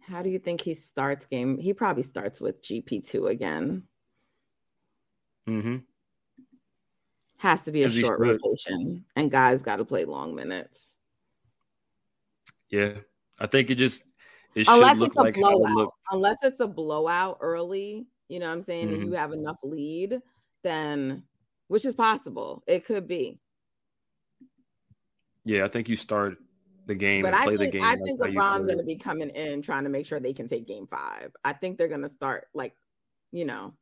How 0.00 0.22
do 0.22 0.28
you 0.28 0.38
think 0.38 0.60
he 0.60 0.74
starts 0.74 1.26
game? 1.26 1.58
He 1.58 1.72
probably 1.72 2.02
starts 2.02 2.40
with 2.40 2.60
GP2 2.62 3.30
again. 3.30 3.84
Mm-hmm. 5.48 5.76
Has 7.44 7.60
to 7.64 7.72
be 7.72 7.82
a 7.82 7.90
short 7.90 8.18
rotation, 8.20 9.04
and 9.16 9.30
guys 9.30 9.60
got 9.60 9.76
to 9.76 9.84
play 9.84 10.06
long 10.06 10.34
minutes. 10.34 10.80
Yeah. 12.70 12.94
I 13.38 13.46
think 13.46 13.68
it 13.68 13.74
just 13.74 14.04
it 14.54 14.66
Unless 14.66 14.92
should 14.92 14.98
look 15.00 15.08
it's 15.08 15.16
a 15.18 15.20
like 15.20 15.34
blowout. 15.34 15.92
Unless 16.10 16.42
it's 16.42 16.60
a 16.60 16.66
blowout 16.66 17.36
early, 17.42 18.06
you 18.28 18.38
know 18.38 18.46
what 18.46 18.54
I'm 18.54 18.62
saying, 18.62 18.88
and 18.88 18.96
Mhm. 19.02 19.04
you 19.08 19.12
have 19.12 19.34
enough 19.34 19.58
lead, 19.62 20.22
then 20.62 21.22
which 21.68 21.84
is 21.84 21.94
possible. 21.94 22.64
It 22.66 22.86
could 22.86 23.06
be. 23.06 23.38
Yeah, 25.44 25.66
I 25.66 25.68
think 25.68 25.90
you 25.90 25.96
start 25.96 26.38
the 26.86 26.94
game 26.94 27.24
But 27.24 27.34
and 27.34 27.36
I 27.36 27.44
play 27.44 27.56
think 27.58 27.72
the 27.72 27.78
game. 27.78 27.86
I 27.86 27.96
think 27.96 28.20
LeBron's 28.22 28.64
going 28.64 28.78
to 28.78 28.84
be 28.84 28.96
coming 28.96 29.28
in 29.28 29.60
trying 29.60 29.84
to 29.84 29.90
make 29.90 30.06
sure 30.06 30.18
they 30.18 30.32
can 30.32 30.48
take 30.48 30.66
game 30.66 30.86
five. 30.86 31.36
I 31.44 31.52
think 31.52 31.76
they're 31.76 31.88
going 31.88 32.00
to 32.00 32.08
start 32.08 32.48
like, 32.54 32.74
you 33.32 33.44
know, 33.44 33.74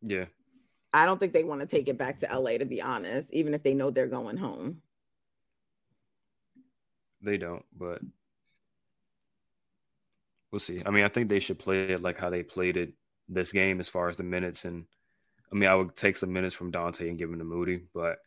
Yeah. 0.00 0.24
I 0.92 1.06
don't 1.06 1.18
think 1.18 1.32
they 1.32 1.44
want 1.44 1.60
to 1.60 1.66
take 1.66 1.88
it 1.88 1.96
back 1.98 2.18
to 2.18 2.38
LA 2.38 2.58
to 2.58 2.64
be 2.64 2.82
honest, 2.82 3.30
even 3.32 3.54
if 3.54 3.62
they 3.62 3.74
know 3.74 3.90
they're 3.90 4.06
going 4.06 4.36
home. 4.36 4.82
They 7.22 7.38
don't, 7.38 7.64
but 7.76 8.00
we'll 10.50 10.58
see. 10.58 10.82
I 10.84 10.90
mean, 10.90 11.04
I 11.04 11.08
think 11.08 11.28
they 11.28 11.38
should 11.38 11.58
play 11.58 11.92
it 11.92 12.02
like 12.02 12.18
how 12.18 12.30
they 12.30 12.42
played 12.42 12.76
it 12.76 12.92
this 13.28 13.52
game 13.52 13.80
as 13.80 13.88
far 13.88 14.08
as 14.08 14.16
the 14.16 14.22
minutes. 14.22 14.64
And 14.64 14.84
I 15.50 15.54
mean, 15.54 15.68
I 15.68 15.74
would 15.74 15.96
take 15.96 16.16
some 16.16 16.32
minutes 16.32 16.54
from 16.54 16.72
Donte 16.72 17.08
and 17.08 17.18
give 17.18 17.30
him 17.30 17.38
to 17.38 17.44
Moody, 17.44 17.82
but 17.94 18.18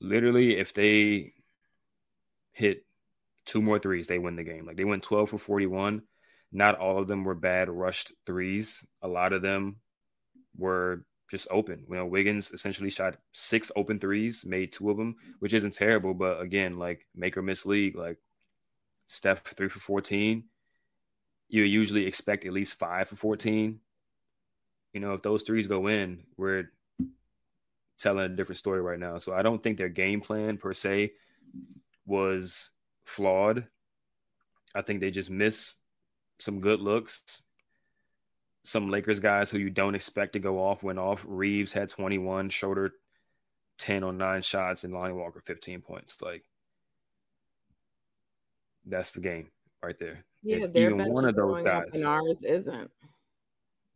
literally, 0.00 0.56
if 0.56 0.72
they 0.72 1.32
hit 2.52 2.84
two 3.46 3.62
more 3.62 3.78
threes, 3.78 4.06
they 4.06 4.18
win 4.18 4.36
the 4.36 4.44
game. 4.44 4.66
Like 4.66 4.76
they 4.76 4.84
went 4.84 5.02
12 5.02 5.30
for 5.30 5.38
41. 5.38 6.02
Not 6.50 6.78
all 6.78 6.98
of 6.98 7.08
them 7.08 7.24
were 7.24 7.34
bad 7.34 7.70
rushed 7.70 8.12
threes. 8.26 8.84
A 9.00 9.08
lot 9.08 9.32
of 9.32 9.42
them 9.42 9.76
were 10.56 11.04
just 11.30 11.48
open. 11.50 11.84
You 11.88 11.96
know, 11.96 12.06
Wiggins 12.06 12.52
essentially 12.52 12.90
shot 12.90 13.16
six 13.32 13.72
open 13.76 13.98
threes, 13.98 14.44
made 14.44 14.72
two 14.72 14.90
of 14.90 14.96
them, 14.96 15.16
which 15.38 15.54
isn't 15.54 15.74
terrible. 15.74 16.14
But 16.14 16.40
again, 16.40 16.78
like 16.78 17.06
make 17.14 17.36
or 17.36 17.42
miss 17.42 17.64
league, 17.64 17.96
like 17.96 18.18
Steph 19.06 19.42
three 19.44 19.68
for 19.68 19.80
14. 19.80 20.44
You 21.48 21.62
usually 21.64 22.06
expect 22.06 22.46
at 22.46 22.52
least 22.52 22.78
five 22.78 23.08
for 23.08 23.16
14. 23.16 23.80
You 24.92 25.00
know, 25.00 25.14
if 25.14 25.22
those 25.22 25.42
threes 25.42 25.66
go 25.66 25.86
in, 25.86 26.24
we're 26.36 26.70
telling 27.98 28.24
a 28.24 28.28
different 28.28 28.58
story 28.58 28.80
right 28.80 28.98
now. 28.98 29.18
So 29.18 29.32
I 29.32 29.42
don't 29.42 29.62
think 29.62 29.78
their 29.78 29.88
game 29.88 30.20
plan 30.20 30.58
per 30.58 30.74
se 30.74 31.12
was 32.04 32.70
flawed. 33.04 33.66
I 34.74 34.82
think 34.82 35.00
they 35.00 35.10
just 35.10 35.30
missed 35.30 35.76
some 36.38 36.60
good 36.60 36.80
looks. 36.80 37.42
Some 38.64 38.90
Lakers 38.90 39.20
guys 39.20 39.50
who 39.50 39.58
you 39.58 39.70
don't 39.70 39.94
expect 39.94 40.34
to 40.34 40.38
go 40.38 40.62
off 40.62 40.82
went 40.82 40.98
off. 40.98 41.24
Reaves 41.26 41.72
had 41.72 41.88
21, 41.88 42.48
Schroeder 42.48 42.92
10 43.78 44.04
on 44.04 44.18
nine 44.18 44.42
shots, 44.42 44.84
and 44.84 44.94
Lonnie 44.94 45.14
Walker 45.14 45.40
15 45.44 45.80
points. 45.80 46.22
Like 46.22 46.44
that's 48.86 49.12
the 49.12 49.20
game 49.20 49.48
right 49.82 49.98
there. 49.98 50.24
Yeah, 50.42 50.58
If 50.64 50.76
even 50.76 51.12
one 51.12 51.24
of 51.24 51.34
those 51.36 51.62
guys, 51.64 51.88
and 51.94 52.04
ours 52.04 52.36
isn't. 52.42 52.90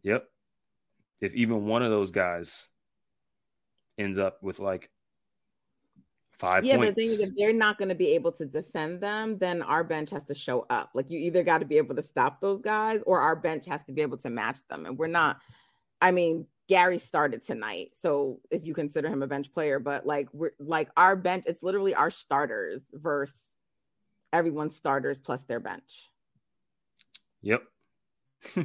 yep. 0.03 0.29
If 1.21 1.33
even 1.35 1.67
one 1.67 1.83
of 1.83 1.91
those 1.91 2.11
guys 2.11 2.69
ends 3.99 4.19
up 4.19 4.43
with 4.43 4.59
like 4.59 4.91
five 6.39 6.65
Yeah, 6.65 6.77
points, 6.77 6.91
but 6.91 6.97
the 6.97 7.03
thing 7.03 7.11
is, 7.13 7.21
if 7.21 7.35
they're 7.37 7.53
not 7.53 7.79
going 7.79 7.89
to 7.89 7.95
be 7.95 8.09
able 8.13 8.33
to 8.33 8.47
defend 8.47 9.01
them, 9.01 9.39
then 9.39 9.63
our 9.63 9.85
bench 9.85 10.11
has 10.11 10.25
to 10.25 10.35
show 10.35 10.67
up. 10.71 10.91
Like 10.95 11.11
you 11.11 11.19
either 11.19 11.43
got 11.43 11.59
to 11.59 11.65
be 11.65 11.79
able 11.79 11.97
to 11.97 12.03
stop 12.03 12.41
those 12.41 12.61
guys, 12.61 13.01
or 13.07 13.21
our 13.21 13.37
bench 13.37 13.67
has 13.67 13.83
to 13.85 13.93
be 13.93 14.03
able 14.03 14.19
to 14.19 14.31
match 14.31 14.59
them. 14.69 14.87
And 14.87 14.99
we're 14.99 15.07
not. 15.07 15.39
I 16.01 16.11
mean, 16.11 16.47
Gary 16.69 16.99
started 16.99 17.45
tonight, 17.47 17.91
so 17.95 18.41
if 18.51 18.65
you 18.67 18.75
consider 18.75 19.09
him 19.09 19.23
a 19.23 19.27
bench 19.27 19.53
player, 19.53 19.79
but 19.79 20.07
like 20.07 20.29
we're 20.33 20.53
like 20.59 20.91
our 20.97 21.17
bench, 21.17 21.45
it's 21.47 21.63
literally 21.63 21.95
our 21.95 22.11
starters 22.11 22.83
versus 22.93 23.35
everyone's 24.33 24.77
starters 24.77 25.19
plus 25.19 25.45
their 25.45 25.61
bench. 25.61 26.11
Yep. 27.43 27.63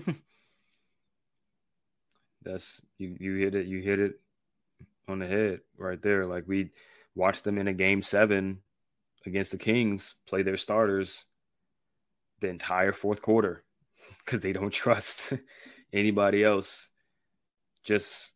That's 2.43 2.81
you 2.97 3.15
you 3.19 3.35
hit 3.35 3.55
it 3.55 3.67
you 3.67 3.81
hit 3.81 3.99
it 3.99 4.19
on 5.07 5.19
the 5.19 5.27
head 5.27 5.59
right 5.77 6.01
there. 6.01 6.25
Like 6.25 6.45
we 6.47 6.71
watched 7.15 7.43
them 7.43 7.57
in 7.57 7.67
a 7.67 7.73
game 7.73 8.01
7 8.01 8.59
against 9.25 9.51
the 9.51 9.57
Kings 9.57 10.15
play 10.27 10.43
their 10.43 10.57
starters 10.57 11.25
the 12.39 12.47
entire 12.47 12.91
fourth 12.91 13.21
quarter 13.21 13.63
cuz 14.25 14.39
they 14.39 14.53
don't 14.53 14.73
trust 14.73 15.33
anybody 15.93 16.43
else. 16.43 16.89
Just 17.83 18.35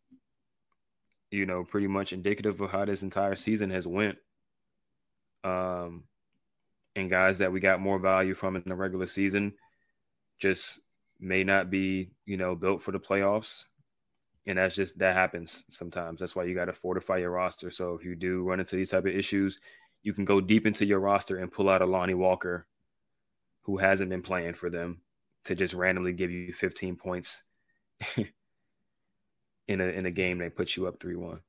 you 1.32 1.46
know, 1.46 1.64
pretty 1.64 1.88
much 1.88 2.14
indicative 2.14 2.62
of 2.62 2.72
how 2.72 2.86
this 2.86 3.04
entire 3.04 3.36
season 3.36 3.70
has 3.70 3.88
went. 3.88 4.18
Um 5.44 6.06
and 6.96 7.10
guys 7.10 7.40
that 7.40 7.52
we 7.52 7.60
got 7.60 7.82
more 7.82 8.00
value 8.00 8.34
from 8.34 8.56
in 8.56 8.64
the 8.66 8.76
regular 8.76 9.06
season 9.06 9.54
just 10.40 10.80
may 11.20 11.44
not 11.44 11.70
be, 11.70 12.12
you 12.26 12.38
know, 12.38 12.56
built 12.56 12.82
for 12.82 12.92
the 12.92 13.00
playoffs. 13.00 13.66
And 14.48 14.58
that's 14.58 14.76
just 14.76 14.98
that 15.00 15.16
happens 15.16 15.66
sometimes. 15.70 16.20
That's 16.20 16.36
why 16.36 16.44
you 16.44 16.54
got 16.54 16.66
to 16.66 16.74
fortify 16.74 17.18
your 17.18 17.32
roster. 17.32 17.72
So 17.72 17.96
if 17.96 18.06
you 18.06 18.16
do 18.16 18.44
run 18.44 18.60
into 18.60 18.76
these 18.76 18.92
type 18.92 19.06
of 19.06 19.16
issues, 19.16 19.60
you 20.04 20.14
can 20.14 20.26
go 20.26 20.40
deep 20.40 20.68
into 20.68 20.86
your 20.86 21.00
roster 21.00 21.38
and 21.38 21.52
pull 21.52 21.68
out 21.68 21.82
a 21.82 21.86
Lonnie 21.86 22.14
Walker 22.14 22.68
who 23.64 23.78
hasn't 23.78 24.12
been 24.12 24.22
playing 24.22 24.54
for 24.54 24.70
them 24.70 25.02
to 25.46 25.56
just 25.56 25.74
randomly 25.74 26.14
give 26.14 26.30
you 26.30 26.54
15 26.54 26.96
points 26.96 27.44
in 29.68 29.82
a 29.82 29.86
in 29.86 30.06
a 30.06 30.12
game 30.12 30.38
that 30.40 30.56
puts 30.56 30.78
you 30.78 30.88
up 30.88 31.00
3-1. 31.00 31.40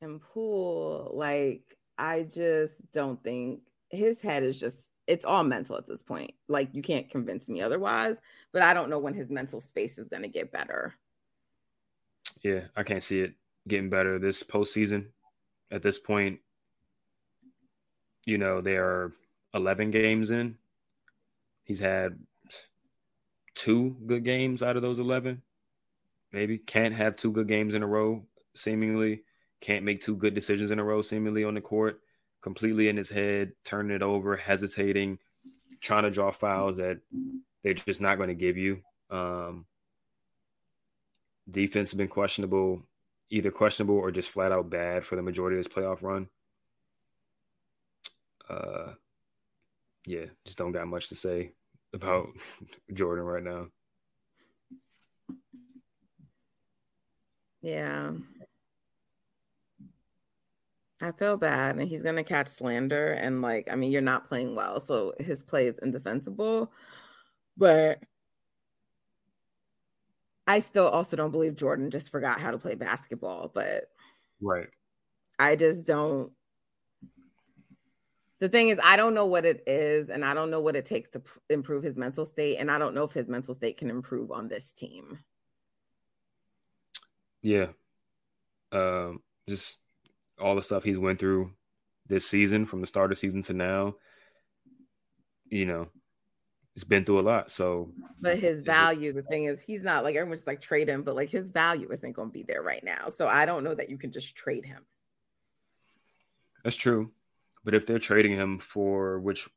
And 0.00 0.20
Poole, 0.20 1.12
like, 1.14 1.62
I 1.96 2.24
just 2.24 2.74
don't 2.92 3.22
think 3.22 3.60
his 3.90 4.20
head 4.20 4.42
is 4.42 4.60
just, 4.60 4.90
it's 5.06 5.24
all 5.24 5.44
mental 5.44 5.76
at 5.76 5.86
this 5.86 6.02
point. 6.02 6.32
Like, 6.48 6.74
you 6.74 6.82
can't 6.82 7.10
convince 7.10 7.48
me 7.48 7.60
otherwise, 7.60 8.18
but 8.52 8.62
I 8.62 8.74
don't 8.74 8.90
know 8.90 8.98
when 8.98 9.14
his 9.14 9.30
mental 9.30 9.60
space 9.60 9.98
is 9.98 10.08
going 10.08 10.22
to 10.22 10.28
get 10.28 10.52
better. 10.52 10.94
Yeah, 12.42 12.62
I 12.76 12.82
can't 12.82 13.02
see 13.02 13.20
it 13.20 13.34
getting 13.68 13.90
better 13.90 14.18
this 14.18 14.42
postseason. 14.42 15.06
At 15.70 15.82
this 15.82 15.98
point, 15.98 16.40
you 18.24 18.38
know, 18.38 18.60
there 18.60 18.84
are 18.84 19.12
11 19.54 19.90
games 19.90 20.30
in. 20.30 20.56
He's 21.64 21.80
had 21.80 22.18
two 23.54 23.96
good 24.06 24.24
games 24.24 24.62
out 24.62 24.76
of 24.76 24.82
those 24.82 24.98
11. 24.98 25.42
Maybe 26.32 26.58
can't 26.58 26.94
have 26.94 27.16
two 27.16 27.32
good 27.32 27.48
games 27.48 27.74
in 27.74 27.82
a 27.82 27.86
row, 27.86 28.24
seemingly. 28.54 29.22
Can't 29.60 29.84
make 29.84 30.02
two 30.02 30.16
good 30.16 30.34
decisions 30.34 30.70
in 30.70 30.78
a 30.78 30.84
row, 30.84 31.00
seemingly 31.00 31.44
on 31.44 31.54
the 31.54 31.60
court. 31.60 32.00
Completely 32.44 32.88
in 32.90 32.98
his 32.98 33.08
head, 33.08 33.52
turning 33.64 33.96
it 33.96 34.02
over, 34.02 34.36
hesitating, 34.36 35.18
trying 35.80 36.02
to 36.02 36.10
draw 36.10 36.30
fouls 36.30 36.76
that 36.76 37.00
they're 37.62 37.72
just 37.72 38.02
not 38.02 38.16
going 38.16 38.28
to 38.28 38.34
give 38.34 38.58
you. 38.58 38.82
Um, 39.08 39.64
defense 41.50 41.92
has 41.92 41.96
been 41.96 42.08
questionable, 42.08 42.82
either 43.30 43.50
questionable 43.50 43.96
or 43.96 44.10
just 44.10 44.28
flat 44.28 44.52
out 44.52 44.68
bad 44.68 45.06
for 45.06 45.16
the 45.16 45.22
majority 45.22 45.56
of 45.56 45.64
this 45.64 45.72
playoff 45.72 46.02
run. 46.02 46.28
Uh, 48.46 48.92
yeah, 50.06 50.26
just 50.44 50.58
don't 50.58 50.72
got 50.72 50.86
much 50.86 51.08
to 51.08 51.14
say 51.14 51.52
about 51.94 52.28
Jordan 52.92 53.24
right 53.24 53.42
now. 53.42 53.68
Yeah. 57.62 58.12
I 61.04 61.12
feel 61.12 61.36
bad, 61.36 61.76
and 61.76 61.86
he's 61.86 62.02
to 62.02 62.24
catch 62.24 62.48
slander. 62.48 63.12
And, 63.12 63.42
like, 63.42 63.68
I 63.70 63.76
mean, 63.76 63.92
you're 63.92 64.00
not 64.00 64.26
playing 64.26 64.56
well, 64.56 64.80
so 64.80 65.12
his 65.20 65.42
play 65.42 65.66
is 65.66 65.78
indefensible. 65.80 66.72
But 67.58 68.02
I 70.46 70.60
still 70.60 70.88
also 70.88 71.16
don't 71.16 71.30
believe 71.30 71.56
Jordan 71.56 71.90
just 71.90 72.10
forgot 72.10 72.40
how 72.40 72.50
to 72.50 72.58
play 72.58 72.74
basketball. 72.74 73.50
But 73.54 73.90
Right. 74.40 74.68
I 75.38 75.56
just 75.56 75.84
don't. 75.84 76.32
The 78.40 78.48
thing 78.48 78.70
is, 78.70 78.80
I 78.82 78.96
don't 78.96 79.14
know 79.14 79.26
what 79.26 79.44
it 79.44 79.62
is, 79.66 80.08
and 80.08 80.24
I 80.24 80.32
don't 80.32 80.50
know 80.50 80.60
what 80.60 80.76
it 80.76 80.86
takes 80.86 81.10
to 81.10 81.20
p- 81.20 81.30
improve 81.50 81.82
his 81.82 81.96
mental 81.96 82.24
state, 82.24 82.56
and 82.56 82.70
I 82.70 82.78
don't 82.78 82.94
know 82.94 83.04
if 83.04 83.12
his 83.12 83.28
mental 83.28 83.54
state 83.54 83.76
can 83.76 83.90
improve 83.90 84.30
on 84.30 84.48
this 84.48 84.72
team. 84.72 85.18
Yeah. 87.42 87.68
Um, 88.72 89.22
just 89.48 89.83
all 90.40 90.56
the 90.56 90.62
stuff 90.62 90.84
he's 90.84 90.98
went 90.98 91.18
through 91.18 91.52
this 92.06 92.26
season 92.26 92.66
from 92.66 92.80
the 92.80 92.86
start 92.86 93.12
of 93.12 93.18
season 93.18 93.42
to 93.44 93.52
now. 93.52 93.94
You 95.48 95.66
know, 95.66 95.88
he's 96.74 96.84
been 96.84 97.04
through 97.04 97.20
a 97.20 97.22
lot. 97.22 97.50
So 97.50 97.92
But 98.20 98.38
his 98.38 98.62
value, 98.62 99.12
the 99.12 99.22
thing 99.22 99.44
is, 99.44 99.60
he's 99.60 99.82
not 99.82 100.04
like 100.04 100.16
everyone's 100.16 100.46
like 100.46 100.60
trade 100.60 100.88
him, 100.88 101.02
but 101.02 101.16
like 101.16 101.30
his 101.30 101.50
value 101.50 101.90
isn't 101.92 102.12
going 102.12 102.28
to 102.28 102.32
be 102.32 102.42
there 102.42 102.62
right 102.62 102.82
now. 102.82 103.10
So 103.16 103.28
I 103.28 103.46
don't 103.46 103.64
know 103.64 103.74
that 103.74 103.90
you 103.90 103.98
can 103.98 104.10
just 104.12 104.34
trade 104.34 104.64
him. 104.64 104.84
that's 106.62 106.76
true. 106.76 107.10
But 107.64 107.74
if 107.74 107.86
they're 107.86 107.98
trading 107.98 108.32
him 108.32 108.58
for 108.58 109.20
which, 109.20 109.48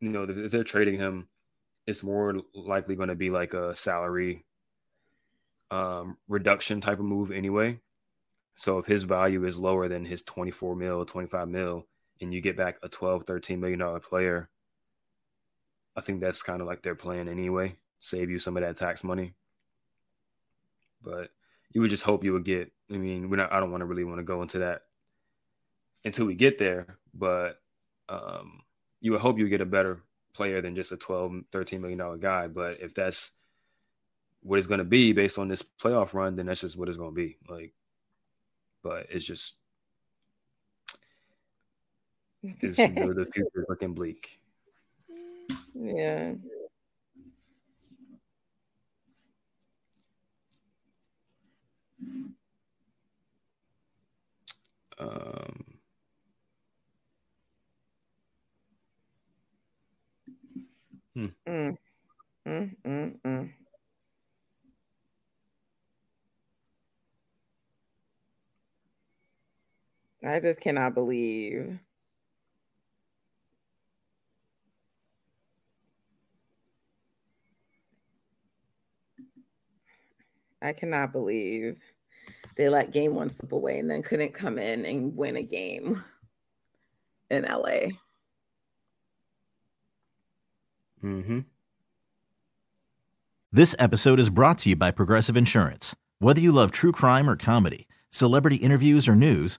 you 0.00 0.10
know, 0.10 0.24
if 0.28 0.50
they're 0.50 0.64
trading 0.64 0.98
him, 0.98 1.28
it's 1.86 2.02
more 2.02 2.34
likely 2.54 2.96
going 2.96 3.08
to 3.08 3.14
be 3.14 3.30
like 3.30 3.54
a 3.54 3.74
salary 3.74 4.44
um, 5.70 6.18
reduction 6.28 6.80
type 6.80 6.98
of 6.98 7.04
move 7.04 7.30
anyway. 7.30 7.80
So 8.56 8.78
if 8.78 8.86
his 8.86 9.02
value 9.02 9.44
is 9.44 9.58
lower 9.58 9.86
than 9.86 10.06
his 10.06 10.22
24 10.22 10.74
mil, 10.74 11.04
25 11.04 11.48
mil, 11.48 11.86
and 12.20 12.32
you 12.32 12.40
get 12.40 12.56
back 12.56 12.78
a 12.82 12.88
12, 12.88 13.24
13 13.24 13.60
million 13.60 13.78
dollar 13.78 14.00
player, 14.00 14.48
I 15.94 16.00
think 16.00 16.20
that's 16.20 16.42
kind 16.42 16.62
of 16.62 16.66
like 16.66 16.82
their 16.82 16.94
plan 16.94 17.28
anyway. 17.28 17.76
Save 18.00 18.30
you 18.30 18.38
some 18.38 18.56
of 18.56 18.62
that 18.62 18.78
tax 18.78 19.04
money. 19.04 19.34
But 21.02 21.30
you 21.70 21.82
would 21.82 21.90
just 21.90 22.02
hope 22.02 22.24
you 22.24 22.32
would 22.32 22.46
get. 22.46 22.72
I 22.90 22.96
mean, 22.96 23.28
we're 23.28 23.36
not. 23.36 23.52
I 23.52 23.60
don't 23.60 23.70
want 23.70 23.82
to 23.82 23.86
really 23.86 24.04
want 24.04 24.18
to 24.18 24.24
go 24.24 24.40
into 24.40 24.60
that 24.60 24.82
until 26.02 26.24
we 26.24 26.34
get 26.34 26.56
there. 26.56 26.98
But 27.12 27.60
um, 28.08 28.62
you 29.02 29.12
would 29.12 29.20
hope 29.20 29.38
you 29.38 29.48
get 29.50 29.60
a 29.60 29.66
better 29.66 30.00
player 30.32 30.62
than 30.62 30.74
just 30.74 30.92
a 30.92 30.96
12, 30.96 31.42
13 31.52 31.80
million 31.82 31.98
dollar 31.98 32.16
guy. 32.16 32.46
But 32.46 32.80
if 32.80 32.94
that's 32.94 33.32
what 34.40 34.58
it's 34.58 34.66
going 34.66 34.78
to 34.78 34.84
be 34.84 35.12
based 35.12 35.38
on 35.38 35.48
this 35.48 35.62
playoff 35.62 36.14
run, 36.14 36.36
then 36.36 36.46
that's 36.46 36.62
just 36.62 36.76
what 36.76 36.88
it's 36.88 36.96
going 36.96 37.14
to 37.14 37.14
be. 37.14 37.36
Like, 37.48 37.74
but 38.86 39.06
it's 39.10 39.24
just 39.24 39.56
is 42.62 42.76
the, 42.76 43.14
the 43.16 43.26
future 43.32 43.64
looking 43.68 43.94
bleak. 43.94 44.40
Yeah. 45.74 46.34
Um, 54.98 55.64
hmm. 61.14 61.26
mm. 61.48 61.76
Mm, 62.46 62.76
mm, 62.86 63.50
I 70.26 70.40
just 70.40 70.60
cannot 70.60 70.94
believe. 70.94 71.78
I 80.60 80.72
cannot 80.72 81.12
believe 81.12 81.80
they 82.56 82.68
let 82.68 82.90
game 82.90 83.14
one 83.14 83.30
slip 83.30 83.52
away 83.52 83.78
and 83.78 83.88
then 83.88 84.02
couldn't 84.02 84.34
come 84.34 84.58
in 84.58 84.84
and 84.84 85.16
win 85.16 85.36
a 85.36 85.42
game 85.42 86.02
in 87.30 87.42
LA. 87.44 87.92
Mm-hmm. 91.04 91.40
This 93.52 93.76
episode 93.78 94.18
is 94.18 94.30
brought 94.30 94.58
to 94.58 94.70
you 94.70 94.76
by 94.76 94.90
Progressive 94.90 95.36
Insurance. 95.36 95.94
Whether 96.18 96.40
you 96.40 96.50
love 96.50 96.72
true 96.72 96.90
crime 96.90 97.30
or 97.30 97.36
comedy, 97.36 97.86
celebrity 98.10 98.56
interviews 98.56 99.06
or 99.06 99.14
news, 99.14 99.58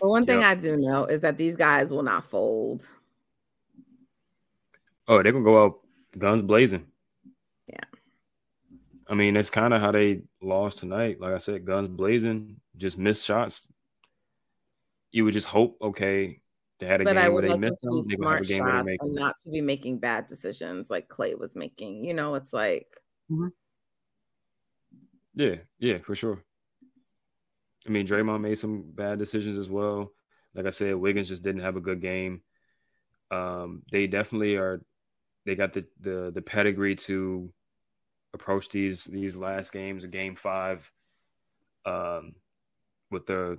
But 0.00 0.08
one 0.08 0.26
thing 0.26 0.40
yep. 0.40 0.48
I 0.50 0.54
do 0.54 0.76
know 0.76 1.04
is 1.04 1.20
that 1.20 1.36
these 1.36 1.56
guys 1.56 1.90
will 1.90 2.02
not 2.02 2.24
fold. 2.24 2.86
Oh, 5.06 5.22
they're 5.22 5.32
to 5.32 5.42
go 5.42 5.64
out 5.64 5.80
guns 6.18 6.42
blazing. 6.42 6.86
Yeah. 7.68 7.84
I 9.06 9.14
mean, 9.14 9.34
that's 9.34 9.50
kind 9.50 9.74
of 9.74 9.80
how 9.80 9.92
they 9.92 10.22
lost 10.40 10.78
tonight. 10.78 11.20
Like 11.20 11.34
I 11.34 11.38
said, 11.38 11.64
guns 11.64 11.88
blazing, 11.88 12.60
just 12.76 12.98
missed 12.98 13.24
shots. 13.24 13.68
You 15.12 15.24
would 15.24 15.34
just 15.34 15.46
hope, 15.46 15.76
okay, 15.80 16.38
they 16.80 16.86
had 16.86 17.00
a 17.00 17.04
but 17.04 17.14
game 17.14 17.32
where 17.32 17.42
they 17.42 17.56
missed 17.56 17.82
them. 17.82 18.02
They 18.08 18.16
have 18.26 18.40
a 18.40 18.44
game 18.44 18.64
where 18.64 18.82
they 18.82 18.96
and 19.00 19.14
not 19.14 19.36
to 19.44 19.50
be 19.50 19.60
making 19.60 19.98
bad 19.98 20.26
decisions 20.26 20.90
like 20.90 21.08
Clay 21.08 21.34
was 21.34 21.54
making. 21.54 22.04
You 22.04 22.14
know, 22.14 22.34
it's 22.34 22.52
like, 22.52 22.88
mm-hmm. 23.30 23.48
yeah, 25.34 25.56
yeah, 25.78 25.98
for 25.98 26.16
sure. 26.16 26.42
I 27.86 27.90
mean, 27.90 28.06
Draymond 28.06 28.40
made 28.40 28.58
some 28.58 28.82
bad 28.86 29.18
decisions 29.18 29.58
as 29.58 29.68
well. 29.68 30.12
Like 30.54 30.66
I 30.66 30.70
said, 30.70 30.94
Wiggins 30.94 31.28
just 31.28 31.42
didn't 31.42 31.62
have 31.62 31.76
a 31.76 31.80
good 31.80 32.00
game. 32.00 32.42
Um, 33.30 33.82
they 33.90 34.06
definitely 34.06 34.56
are. 34.56 34.80
They 35.44 35.54
got 35.54 35.72
the 35.72 35.84
the 36.00 36.30
the 36.34 36.42
pedigree 36.42 36.96
to 36.96 37.52
approach 38.32 38.68
these 38.68 39.04
these 39.04 39.36
last 39.36 39.72
games, 39.72 40.04
game 40.06 40.34
five, 40.36 40.90
um, 41.84 42.32
with 43.10 43.26
the 43.26 43.58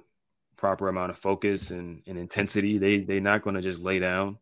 proper 0.58 0.88
amount 0.88 1.12
of 1.12 1.18
focus 1.18 1.72
and, 1.72 2.02
and 2.08 2.18
intensity. 2.18 2.78
They 2.78 3.00
they're 3.00 3.20
not 3.20 3.42
going 3.42 3.56
to 3.56 3.62
just 3.62 3.82
lay 3.82 4.00
down. 4.00 4.40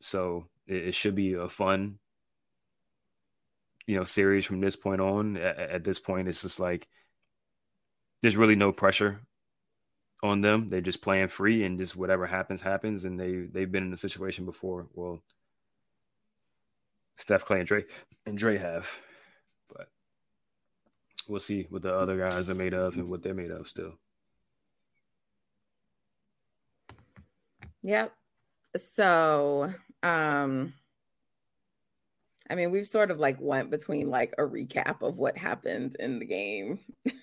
So 0.00 0.46
it, 0.66 0.88
it, 0.88 0.94
should 0.94 1.14
be 1.14 1.34
a 1.34 1.48
fun, 1.48 1.98
you 3.86 3.96
know, 3.96 4.04
series 4.04 4.44
from 4.44 4.60
this 4.60 4.76
point 4.76 5.00
on. 5.00 5.36
At, 5.36 5.58
at 5.58 5.84
this 5.84 5.98
point, 5.98 6.28
it's 6.28 6.42
just 6.42 6.60
like 6.60 6.86
there's 8.22 8.36
really 8.36 8.56
no 8.56 8.72
pressure 8.72 9.20
on 10.22 10.40
them. 10.40 10.68
They're 10.68 10.80
just 10.80 11.02
playing 11.02 11.28
free 11.28 11.64
and 11.64 11.78
just 11.78 11.96
whatever 11.96 12.26
happens 12.26 12.62
happens. 12.62 13.04
And 13.04 13.18
they 13.18 13.46
they've 13.52 13.70
been 13.70 13.86
in 13.86 13.92
a 13.92 13.98
situation 13.98 14.44
before. 14.44 14.86
Well, 14.94 15.22
Steph, 17.16 17.44
Clay 17.44 17.60
and 17.60 17.68
Dre 17.68 17.84
and 18.26 18.38
Dre 18.38 18.58
have. 18.58 18.88
But 19.68 19.88
we'll 21.28 21.40
see 21.40 21.66
what 21.70 21.82
the 21.82 21.94
other 21.94 22.18
guys 22.18 22.50
are 22.50 22.54
made 22.54 22.74
of 22.74 22.96
and 22.96 23.08
what 23.08 23.22
they're 23.22 23.34
made 23.34 23.50
of 23.50 23.68
still. 23.68 23.94
Yep. 27.82 28.12
So, 28.96 29.72
um, 30.02 30.74
I 32.48 32.54
mean, 32.54 32.70
we've 32.70 32.86
sort 32.86 33.10
of 33.10 33.18
like 33.18 33.40
went 33.40 33.70
between 33.70 34.08
like 34.08 34.34
a 34.38 34.42
recap 34.42 35.02
of 35.02 35.18
what 35.18 35.36
happened 35.36 35.96
in 35.98 36.18
the 36.18 36.24
game 36.24 36.78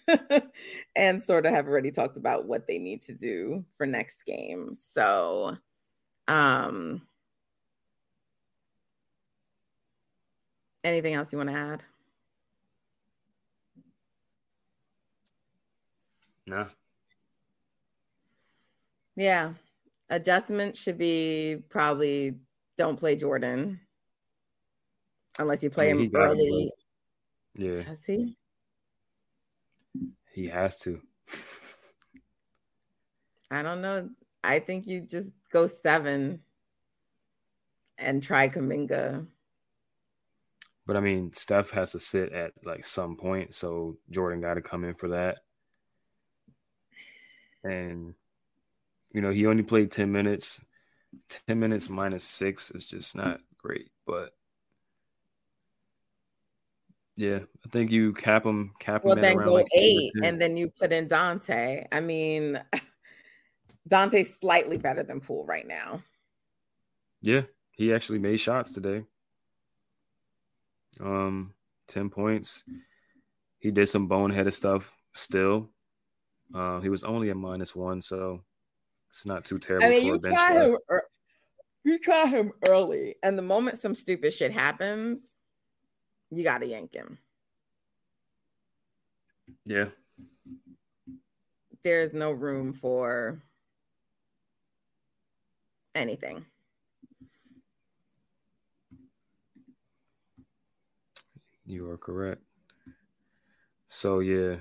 and 0.96 1.24
sort 1.24 1.46
of 1.46 1.54
have 1.54 1.68
already 1.68 1.92
talked 1.92 2.18
about 2.18 2.46
what 2.46 2.68
they 2.68 2.78
need 2.78 3.04
to 3.06 3.14
do 3.14 3.64
for 3.78 3.86
next 3.86 4.26
game. 4.26 4.78
So, 4.94 5.56
um, 6.28 7.04
Anything 10.84 11.14
else 11.14 11.32
you 11.32 11.38
want 11.38 11.50
to 11.50 11.56
add? 11.56 11.84
No. 16.46 16.68
Yeah. 19.16 19.54
Adjustment 20.10 20.76
should 20.76 20.98
be 20.98 21.58
probably 21.70 22.36
don't 22.76 22.98
play 23.00 23.16
Jordan 23.16 23.80
unless 25.40 25.64
you 25.64 25.70
play 25.70 25.90
I 25.90 25.94
mean, 25.94 26.06
him 26.06 26.16
early. 26.16 26.72
Yeah. 27.56 27.82
Has 27.82 28.04
he? 28.06 28.38
He 30.34 30.48
has 30.48 30.78
to. 30.80 31.00
I 33.52 33.62
don't 33.62 33.82
know. 33.82 34.10
I 34.44 34.60
think 34.60 34.88
you 34.88 35.02
just 35.02 35.30
go 35.52 35.68
seven 35.68 36.40
and 37.98 38.22
try 38.22 38.50
Kuminga. 38.50 39.28
But 40.86 40.98
I 40.98 41.00
mean, 41.00 41.32
Steph 41.34 41.70
has 41.70 41.92
to 41.94 42.00
sit 42.00 42.34
at 42.34 42.52
like 42.66 42.86
some 42.86 43.16
point, 43.16 43.54
so 43.54 43.98
Jordan 44.10 44.42
got 44.42 44.56
to 44.56 44.62
come 44.62 44.84
in 44.84 44.96
for 44.96 45.10
that. 45.10 45.38
And 47.64 48.16
you 49.12 49.22
know, 49.22 49.32
he 49.32 49.46
only 49.46 49.64
played 49.64 49.92
10 49.92 50.12
minutes. 50.12 50.60
10 51.48 51.60
minutes 51.60 51.90
minus 51.90 52.24
6 52.24 52.72
is 52.72 52.90
just 52.90 53.16
not 53.16 53.40
great, 53.60 53.92
but 54.08 54.32
yeah, 57.16 57.40
I 57.66 57.70
think 57.70 57.92
you 57.92 58.14
cap 58.14 58.44
them. 58.44 58.74
cap 58.80 59.04
well, 59.04 59.16
him 59.16 59.22
then 59.22 59.38
go 59.38 59.54
like 59.54 59.68
8 59.74 60.12
and 60.24 60.42
then 60.42 60.58
you 60.58 60.70
put 60.70 60.92
in 60.92 61.08
Donte. 61.08 61.86
I 61.92 62.00
mean, 62.00 62.62
Donte's 63.90 64.40
slightly 64.40 64.78
better 64.78 65.04
than 65.04 65.20
Poole 65.20 65.46
right 65.46 65.68
now. 65.68 66.02
Yeah, 67.22 67.44
he 67.72 67.94
actually 67.94 68.20
made 68.20 68.38
shots 68.38 68.74
today 68.74 69.04
um, 71.02 71.54
10 71.88 72.10
points. 72.10 72.64
He 73.60 73.72
did 73.72 73.88
some 73.88 74.10
boneheaded 74.10 74.54
stuff 74.54 74.96
still. 75.14 75.70
Uh, 76.54 76.80
he 76.82 76.90
was 76.90 77.04
only 77.04 77.30
a 77.30 77.36
minus 77.36 77.76
one, 77.76 78.02
so 78.02 78.44
it's 79.10 79.26
not 79.26 79.46
too 79.46 79.58
terrible. 79.60 79.88
I 79.88 79.90
mean, 79.90 80.06
you 80.06 80.20
try 80.20 80.54
him, 80.54 80.78
you 81.84 81.98
try 82.00 82.28
him 82.28 82.52
early, 82.68 83.16
and 83.24 83.38
the 83.38 83.44
moment 83.44 83.80
some 83.80 83.96
stupid 83.96 84.34
shit 84.34 84.52
happens, 84.52 85.22
you 86.38 86.44
gotta 86.44 86.66
yank 86.66 86.94
him. 86.94 87.18
Yeah. 89.66 89.86
There's 91.84 92.14
no 92.14 92.32
room 92.32 92.74
for 92.74 93.42
anything. 95.96 96.46
You 101.66 101.90
are 101.90 101.98
correct. 101.98 102.42
So 103.88 104.20
yeah, 104.20 104.58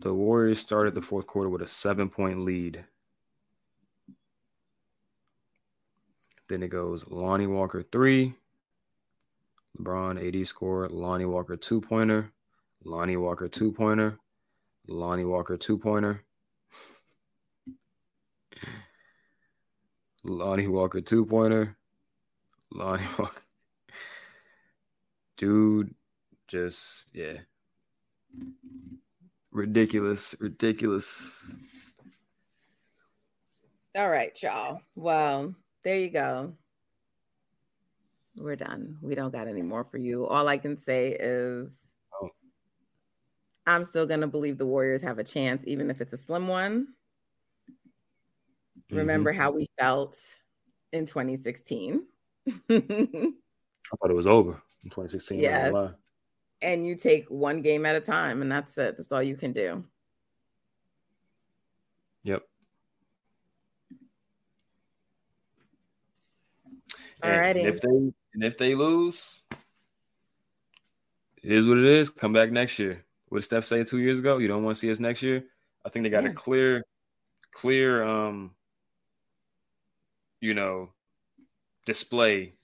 the 0.00 0.12
Warriors 0.12 0.60
started 0.60 0.94
the 0.94 1.02
fourth 1.02 1.26
quarter 1.26 1.48
with 1.50 1.62
a 1.62 1.66
seven 1.66 2.08
point 2.08 2.40
lead. 2.40 2.84
Then 6.48 6.62
it 6.62 6.68
goes 6.68 7.06
Lonnie 7.08 7.46
Walker 7.46 7.82
three, 7.82 8.34
LeBron 9.78 10.40
AD 10.40 10.46
score, 10.46 10.88
Lonnie 10.88 11.24
Walker 11.24 11.56
two 11.56 11.80
pointer, 11.80 12.32
Lonnie 12.84 13.16
Walker 13.16 13.48
two 13.48 13.72
pointer, 13.72 14.18
Lonnie 14.86 15.24
Walker 15.24 15.56
two 15.56 15.78
pointer, 15.78 16.22
Lonnie 20.24 20.68
Walker 20.68 21.00
two 21.00 21.26
pointer, 21.26 21.76
Lonnie 22.72 23.02
Walker. 23.18 23.40
Dude, 25.36 25.92
just 26.46 27.10
yeah, 27.12 27.38
ridiculous, 29.50 30.36
ridiculous. 30.38 31.56
All 33.96 34.10
right, 34.10 34.36
y'all. 34.42 34.80
Well, 34.94 35.54
there 35.82 35.98
you 35.98 36.10
go. 36.10 36.54
We're 38.36 38.56
done. 38.56 38.96
We 39.00 39.14
don't 39.14 39.32
got 39.32 39.48
any 39.48 39.62
more 39.62 39.84
for 39.84 39.98
you. 39.98 40.26
All 40.26 40.48
I 40.48 40.58
can 40.58 40.80
say 40.80 41.16
is 41.18 41.68
Oh. 42.20 42.30
I'm 43.66 43.84
still 43.84 44.06
going 44.06 44.20
to 44.20 44.26
believe 44.26 44.58
the 44.58 44.66
Warriors 44.66 45.02
have 45.02 45.18
a 45.18 45.24
chance, 45.24 45.62
even 45.66 45.90
if 45.90 46.00
it's 46.00 46.12
a 46.12 46.18
slim 46.18 46.48
one. 46.48 46.88
Mm-hmm. 48.78 48.96
Remember 48.96 49.32
how 49.32 49.50
we 49.50 49.70
felt 49.78 50.16
in 50.92 51.06
2016. 51.06 52.04
I 52.46 52.52
thought 52.70 54.10
it 54.10 54.14
was 54.14 54.26
over 54.26 54.62
in 54.82 54.90
2016. 54.90 55.38
Yeah. 55.38 55.88
and 56.60 56.86
you 56.86 56.96
take 56.96 57.28
one 57.28 57.62
game 57.62 57.86
at 57.86 57.96
a 57.96 58.00
time, 58.00 58.42
and 58.42 58.50
that's 58.50 58.76
it. 58.78 58.96
That's 58.96 59.12
all 59.12 59.22
you 59.22 59.36
can 59.36 59.52
do. 59.52 59.82
Yep. 62.24 62.42
Alrighty. 67.22 67.60
And 67.60 67.68
if 67.68 67.80
they 67.80 68.12
and 68.34 68.44
if 68.44 68.58
they 68.58 68.74
lose, 68.74 69.42
it 71.42 71.52
is 71.52 71.66
what 71.66 71.78
it 71.78 71.84
is. 71.84 72.10
Come 72.10 72.32
back 72.32 72.50
next 72.50 72.78
year. 72.78 73.04
What 73.28 73.38
did 73.38 73.44
Steph 73.44 73.64
say 73.64 73.84
two 73.84 74.00
years 74.00 74.18
ago? 74.18 74.38
You 74.38 74.48
don't 74.48 74.64
want 74.64 74.76
to 74.76 74.80
see 74.80 74.90
us 74.90 75.00
next 75.00 75.22
year. 75.22 75.44
I 75.84 75.88
think 75.88 76.02
they 76.02 76.10
got 76.10 76.24
Yeah. 76.24 76.30
a 76.30 76.34
clear, 76.34 76.84
clear, 77.52 78.02
um, 78.02 78.54
you 80.40 80.54
know, 80.54 80.92
display 81.86 82.54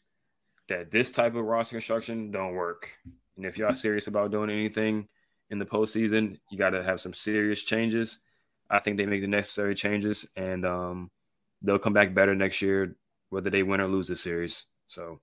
that 0.68 0.90
this 0.90 1.11
type 1.11 1.35
of 1.35 1.44
roster 1.44 1.74
construction 1.74 2.30
don't 2.30 2.54
work. 2.54 2.90
And 3.37 3.44
if 3.46 3.59
y'all 3.59 3.72
serious 3.72 4.06
about 4.06 4.30
doing 4.30 4.50
anything 4.50 5.09
in 5.50 5.59
the 5.59 5.66
postseason, 5.66 6.38
you 6.50 6.59
got 6.59 6.70
to 6.70 6.83
have 6.83 7.00
some 7.00 7.14
serious 7.14 7.62
changes. 7.62 8.20
I 8.68 8.78
think 8.78 8.96
they 8.96 9.06
make 9.06 9.20
the 9.20 9.26
necessary 9.26 9.74
changes, 9.74 10.30
and 10.37 10.64
um, 10.64 11.11
they'll 11.62 11.78
come 11.78 11.92
back 11.92 12.14
better 12.14 12.35
next 12.35 12.62
year, 12.62 12.96
whether 13.30 13.50
they 13.50 13.62
win 13.62 13.80
or 13.80 13.88
lose 13.88 14.06
the 14.09 14.14
series. 14.16 14.66
So 14.87 15.20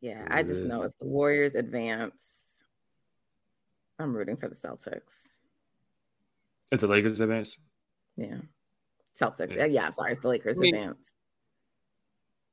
Yeah, 0.00 0.26
I 0.30 0.42
just 0.42 0.62
know 0.62 0.82
if 0.82 0.96
the 0.98 1.06
Warriors 1.06 1.54
advance, 1.54 2.20
I'm 3.98 4.14
rooting 4.16 4.36
for 4.36 4.48
the 4.48 4.54
Celtics. 4.54 5.12
if 6.70 6.80
the 6.80 6.86
Lakers 6.86 7.18
advance, 7.20 7.58
Yeah. 8.16 8.38
Celtics. 9.20 9.50
Yeah. 9.50 9.56
Yeah, 9.56 9.64
yeah 9.66 9.86
I'm 9.86 9.92
sorry. 9.92 10.12
If 10.12 10.20
the 10.22 10.28
Lakers 10.28 10.58
I 10.58 10.60
mean- 10.60 10.74
advance. 10.74 10.98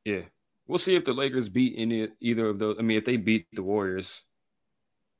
yeah, 0.05 0.21
we'll 0.67 0.79
see 0.79 0.95
if 0.95 1.05
the 1.05 1.13
Lakers 1.13 1.49
beat 1.49 1.75
any 1.77 2.07
either 2.19 2.47
of 2.49 2.57
those. 2.59 2.77
I 2.79 2.81
mean, 2.81 2.97
if 2.97 3.05
they 3.05 3.17
beat 3.17 3.45
the 3.53 3.61
Warriors, 3.63 4.23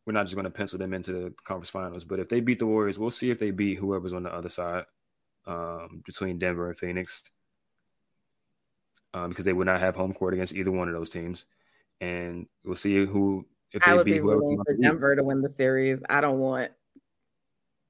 we're 0.05 0.13
not 0.13 0.23
just 0.23 0.35
going 0.35 0.45
to 0.45 0.51
pencil 0.51 0.79
them 0.79 0.93
into 0.93 1.11
the 1.11 1.33
conference 1.43 1.69
finals. 1.69 2.05
But 2.05 2.19
if 2.19 2.29
they 2.29 2.39
beat 2.39 2.59
the 2.59 2.65
Warriors, 2.67 2.97
we'll 2.97 3.11
see 3.11 3.29
if 3.31 3.37
they 3.39 3.51
beat 3.51 3.77
whoever's 3.77 4.13
on 4.13 4.23
the 4.23 4.33
other 4.33 4.49
side 4.49 4.85
um, 5.45 6.01
between 6.05 6.39
Denver 6.39 6.69
and 6.69 6.77
Phoenix, 6.77 7.23
um, 9.13 9.29
because 9.29 9.45
they 9.45 9.53
would 9.53 9.67
not 9.67 9.79
have 9.79 9.95
home 9.95 10.13
court 10.13 10.33
against 10.33 10.53
either 10.55 10.71
one 10.71 10.87
of 10.87 10.93
those 10.95 11.09
teams, 11.11 11.45
and 12.01 12.47
we'll 12.63 12.75
see 12.75 13.05
who 13.05 13.45
if 13.71 13.83
they 13.83 13.91
I 13.91 13.95
would 13.95 14.05
be 14.05 14.17
whoever. 14.17 14.39
rooting 14.39 14.63
for 14.65 14.75
Denver 14.75 15.15
to 15.15 15.23
win 15.23 15.41
the 15.41 15.49
series. 15.49 16.01
I 16.09 16.21
don't 16.21 16.39
want 16.39 16.71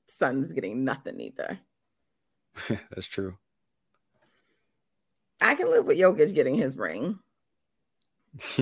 Suns 0.08 0.52
getting 0.52 0.84
nothing 0.84 1.20
either. 1.20 1.60
That's 2.68 3.08
true. 3.08 3.38
I 5.41 5.56
can 5.56 5.70
live 5.70 5.86
with 5.86 5.98
Jokic 5.98 6.34
getting 6.34 6.56
his 6.56 6.78
ring. 6.78 7.20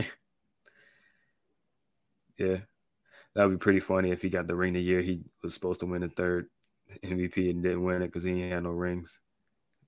yeah, 2.38 2.38
that 2.38 3.46
would 3.46 3.52
be 3.52 3.58
pretty 3.58 3.80
funny 3.80 4.12
if 4.12 4.22
he 4.22 4.30
got 4.30 4.48
the 4.48 4.56
ring 4.56 4.74
the 4.74 4.82
year 4.82 5.02
he 5.02 5.22
was 5.42 5.54
supposed 5.54 5.80
to 5.80 5.86
win 5.86 6.02
the 6.02 6.10
third 6.10 6.48
MVP 7.04 7.50
and 7.50 7.64
didn't 7.64 7.84
win 7.84 8.02
it 8.02 8.08
because 8.08 8.24
he 8.24 8.50
had 8.50 8.64
no 8.64 8.72
rings. 8.72 9.20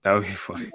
That 0.03 0.13
would 0.13 0.23
be 0.23 0.29
funny. 0.29 0.71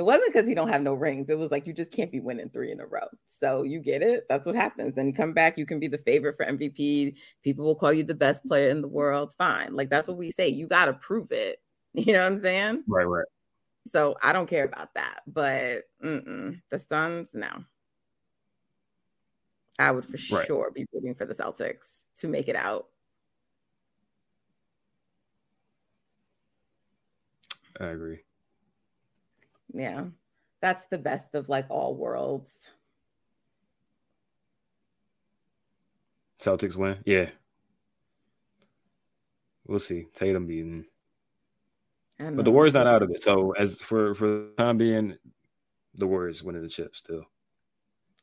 It 0.00 0.04
wasn't 0.04 0.32
because 0.32 0.48
he 0.48 0.54
don't 0.54 0.70
have 0.70 0.80
no 0.80 0.94
rings. 0.94 1.28
It 1.28 1.36
was 1.38 1.50
like 1.50 1.66
you 1.66 1.74
just 1.74 1.90
can't 1.90 2.10
be 2.10 2.20
winning 2.20 2.48
three 2.48 2.72
in 2.72 2.80
a 2.80 2.86
row. 2.86 3.06
So 3.26 3.64
you 3.64 3.80
get 3.80 4.00
it. 4.00 4.24
That's 4.30 4.46
what 4.46 4.54
happens. 4.54 4.94
Then 4.94 5.06
you 5.06 5.12
come 5.12 5.34
back, 5.34 5.58
you 5.58 5.66
can 5.66 5.78
be 5.78 5.88
the 5.88 5.98
favorite 5.98 6.38
for 6.38 6.46
MVP. 6.46 7.16
People 7.42 7.66
will 7.66 7.74
call 7.74 7.92
you 7.92 8.02
the 8.02 8.14
best 8.14 8.42
player 8.48 8.70
in 8.70 8.80
the 8.80 8.88
world. 8.88 9.34
Fine. 9.36 9.76
Like 9.76 9.90
that's 9.90 10.08
what 10.08 10.16
we 10.16 10.30
say. 10.30 10.48
You 10.48 10.66
got 10.66 10.86
to 10.86 10.94
prove 10.94 11.32
it. 11.32 11.60
You 11.92 12.12
know 12.14 12.20
what 12.20 12.32
I'm 12.32 12.40
saying? 12.40 12.84
Right, 12.86 13.04
right. 13.04 13.26
So 13.92 14.16
I 14.22 14.32
don't 14.32 14.48
care 14.48 14.64
about 14.64 14.94
that. 14.94 15.20
But 15.26 15.82
the 16.00 16.78
Suns, 16.88 17.28
no. 17.34 17.64
I 19.78 19.90
would 19.90 20.06
for 20.06 20.16
Right. 20.34 20.46
sure 20.46 20.70
be 20.70 20.86
rooting 20.94 21.14
for 21.14 21.26
the 21.26 21.34
Celtics 21.34 21.84
to 22.20 22.28
make 22.28 22.48
it 22.48 22.56
out. 22.56 22.86
I 27.80 27.86
agree. 27.88 28.20
Yeah. 29.72 30.06
That's 30.60 30.86
the 30.86 30.98
best 30.98 31.34
of 31.34 31.48
like 31.48 31.66
all 31.68 31.96
worlds. 31.96 32.54
Celtics 36.40 36.76
win. 36.76 36.98
Yeah. 37.04 37.30
We'll 39.66 39.78
see. 39.78 40.06
Tatum 40.14 40.46
beating. 40.46 40.84
But 42.18 42.44
the. 42.44 42.50
Warriors 42.50 42.74
not 42.74 42.86
out 42.86 43.02
of 43.02 43.10
it. 43.10 43.22
So 43.22 43.52
as 43.52 43.80
for 43.80 44.14
for 44.14 44.26
the 44.26 44.52
time 44.58 44.76
being, 44.76 45.16
the 45.94 46.06
Warriors 46.06 46.42
winning 46.42 46.62
the 46.62 46.68
chip 46.68 46.94
still. 46.94 47.24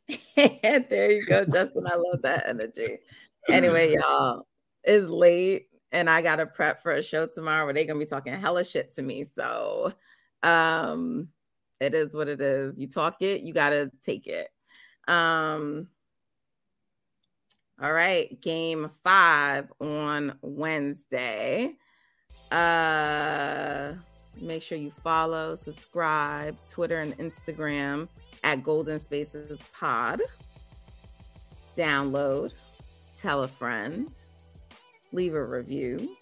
there 0.36 1.12
you 1.12 1.26
go, 1.26 1.44
Justin. 1.46 1.88
I 1.88 1.96
love 1.96 2.22
that 2.22 2.48
energy. 2.48 3.00
Anyway, 3.50 3.94
y'all, 4.00 4.46
it's 4.84 5.08
late 5.08 5.68
and 5.92 6.10
I 6.10 6.22
gotta 6.22 6.46
prep 6.46 6.82
for 6.82 6.92
a 6.92 7.02
show 7.02 7.28
tomorrow 7.28 7.66
where 7.66 7.74
they're 7.74 7.86
gonna 7.86 8.00
be 8.00 8.06
talking 8.06 8.34
hella 8.34 8.64
shit 8.64 8.94
to 8.96 9.02
me. 9.02 9.26
So 9.36 9.94
um 10.44 11.30
it 11.80 11.94
is 11.94 12.14
what 12.14 12.28
it 12.28 12.42
is. 12.42 12.78
You 12.78 12.88
talk 12.88 13.22
it, 13.22 13.42
you 13.42 13.54
gotta 13.54 13.92
take 14.04 14.28
it. 14.28 14.50
Um 15.08 15.88
all 17.82 17.94
right, 17.94 18.42
game 18.42 18.90
five 19.04 19.72
on 19.80 20.38
Wednesday. 20.42 21.74
Uh 22.52 23.94
make 24.42 24.62
sure 24.62 24.78
you 24.78 24.92
follow, 24.92 25.56
subscribe, 25.56 26.58
Twitter 26.70 27.02
and 27.02 27.18
Instagram 27.18 28.08
at 28.44 28.64
Golden 28.64 29.00
Spaces 29.00 29.60
Pod. 29.74 30.22
Download, 31.76 32.54
tell 33.20 33.44
a 33.44 33.48
friend, 33.48 34.10
leave 35.12 35.36
a 35.36 35.44
review, 35.44 36.16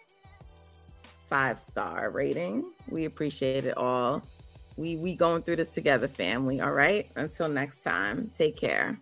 five 1.29 1.59
star 1.69 2.09
rating. 2.11 2.65
We 2.89 3.05
appreciate 3.05 3.65
it 3.65 3.77
all. 3.77 4.21
We 4.77 4.97
we 4.97 5.15
going 5.15 5.41
through 5.41 5.57
this 5.57 5.69
together, 5.69 6.07
family. 6.07 6.61
All 6.61 6.71
right. 6.71 7.09
Until 7.15 7.49
next 7.49 7.79
time, 7.79 8.29
take 8.37 8.57
care. 8.57 8.99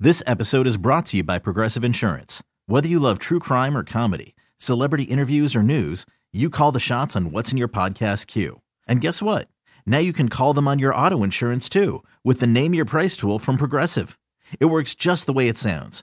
This 0.00 0.20
episode 0.26 0.66
is 0.66 0.76
brought 0.76 1.06
to 1.06 1.18
you 1.18 1.22
by 1.22 1.38
Progressive 1.38 1.84
Insurance. 1.84 2.42
Whether 2.66 2.88
you 2.88 2.98
love 2.98 3.20
true 3.20 3.38
crime 3.38 3.76
or 3.76 3.84
comedy, 3.84 4.34
celebrity 4.58 5.04
interviews 5.04 5.54
or 5.54 5.62
news, 5.62 6.06
you 6.32 6.50
call 6.50 6.72
the 6.72 6.80
shots 6.80 7.14
on 7.14 7.30
what's 7.30 7.52
in 7.52 7.56
your 7.56 7.68
podcast 7.68 8.26
queue. 8.26 8.62
And 8.88 9.00
guess 9.00 9.22
what? 9.22 9.46
Now 9.86 9.98
you 9.98 10.12
can 10.12 10.28
call 10.28 10.54
them 10.54 10.66
on 10.66 10.80
your 10.80 10.92
auto 10.92 11.22
insurance 11.22 11.68
too 11.68 12.02
with 12.24 12.40
the 12.40 12.48
Name 12.48 12.74
Your 12.74 12.84
Price 12.84 13.16
tool 13.16 13.38
from 13.38 13.56
Progressive. 13.56 14.18
It 14.58 14.66
works 14.66 14.96
just 14.96 15.26
the 15.26 15.32
way 15.32 15.46
it 15.46 15.56
sounds. 15.56 16.02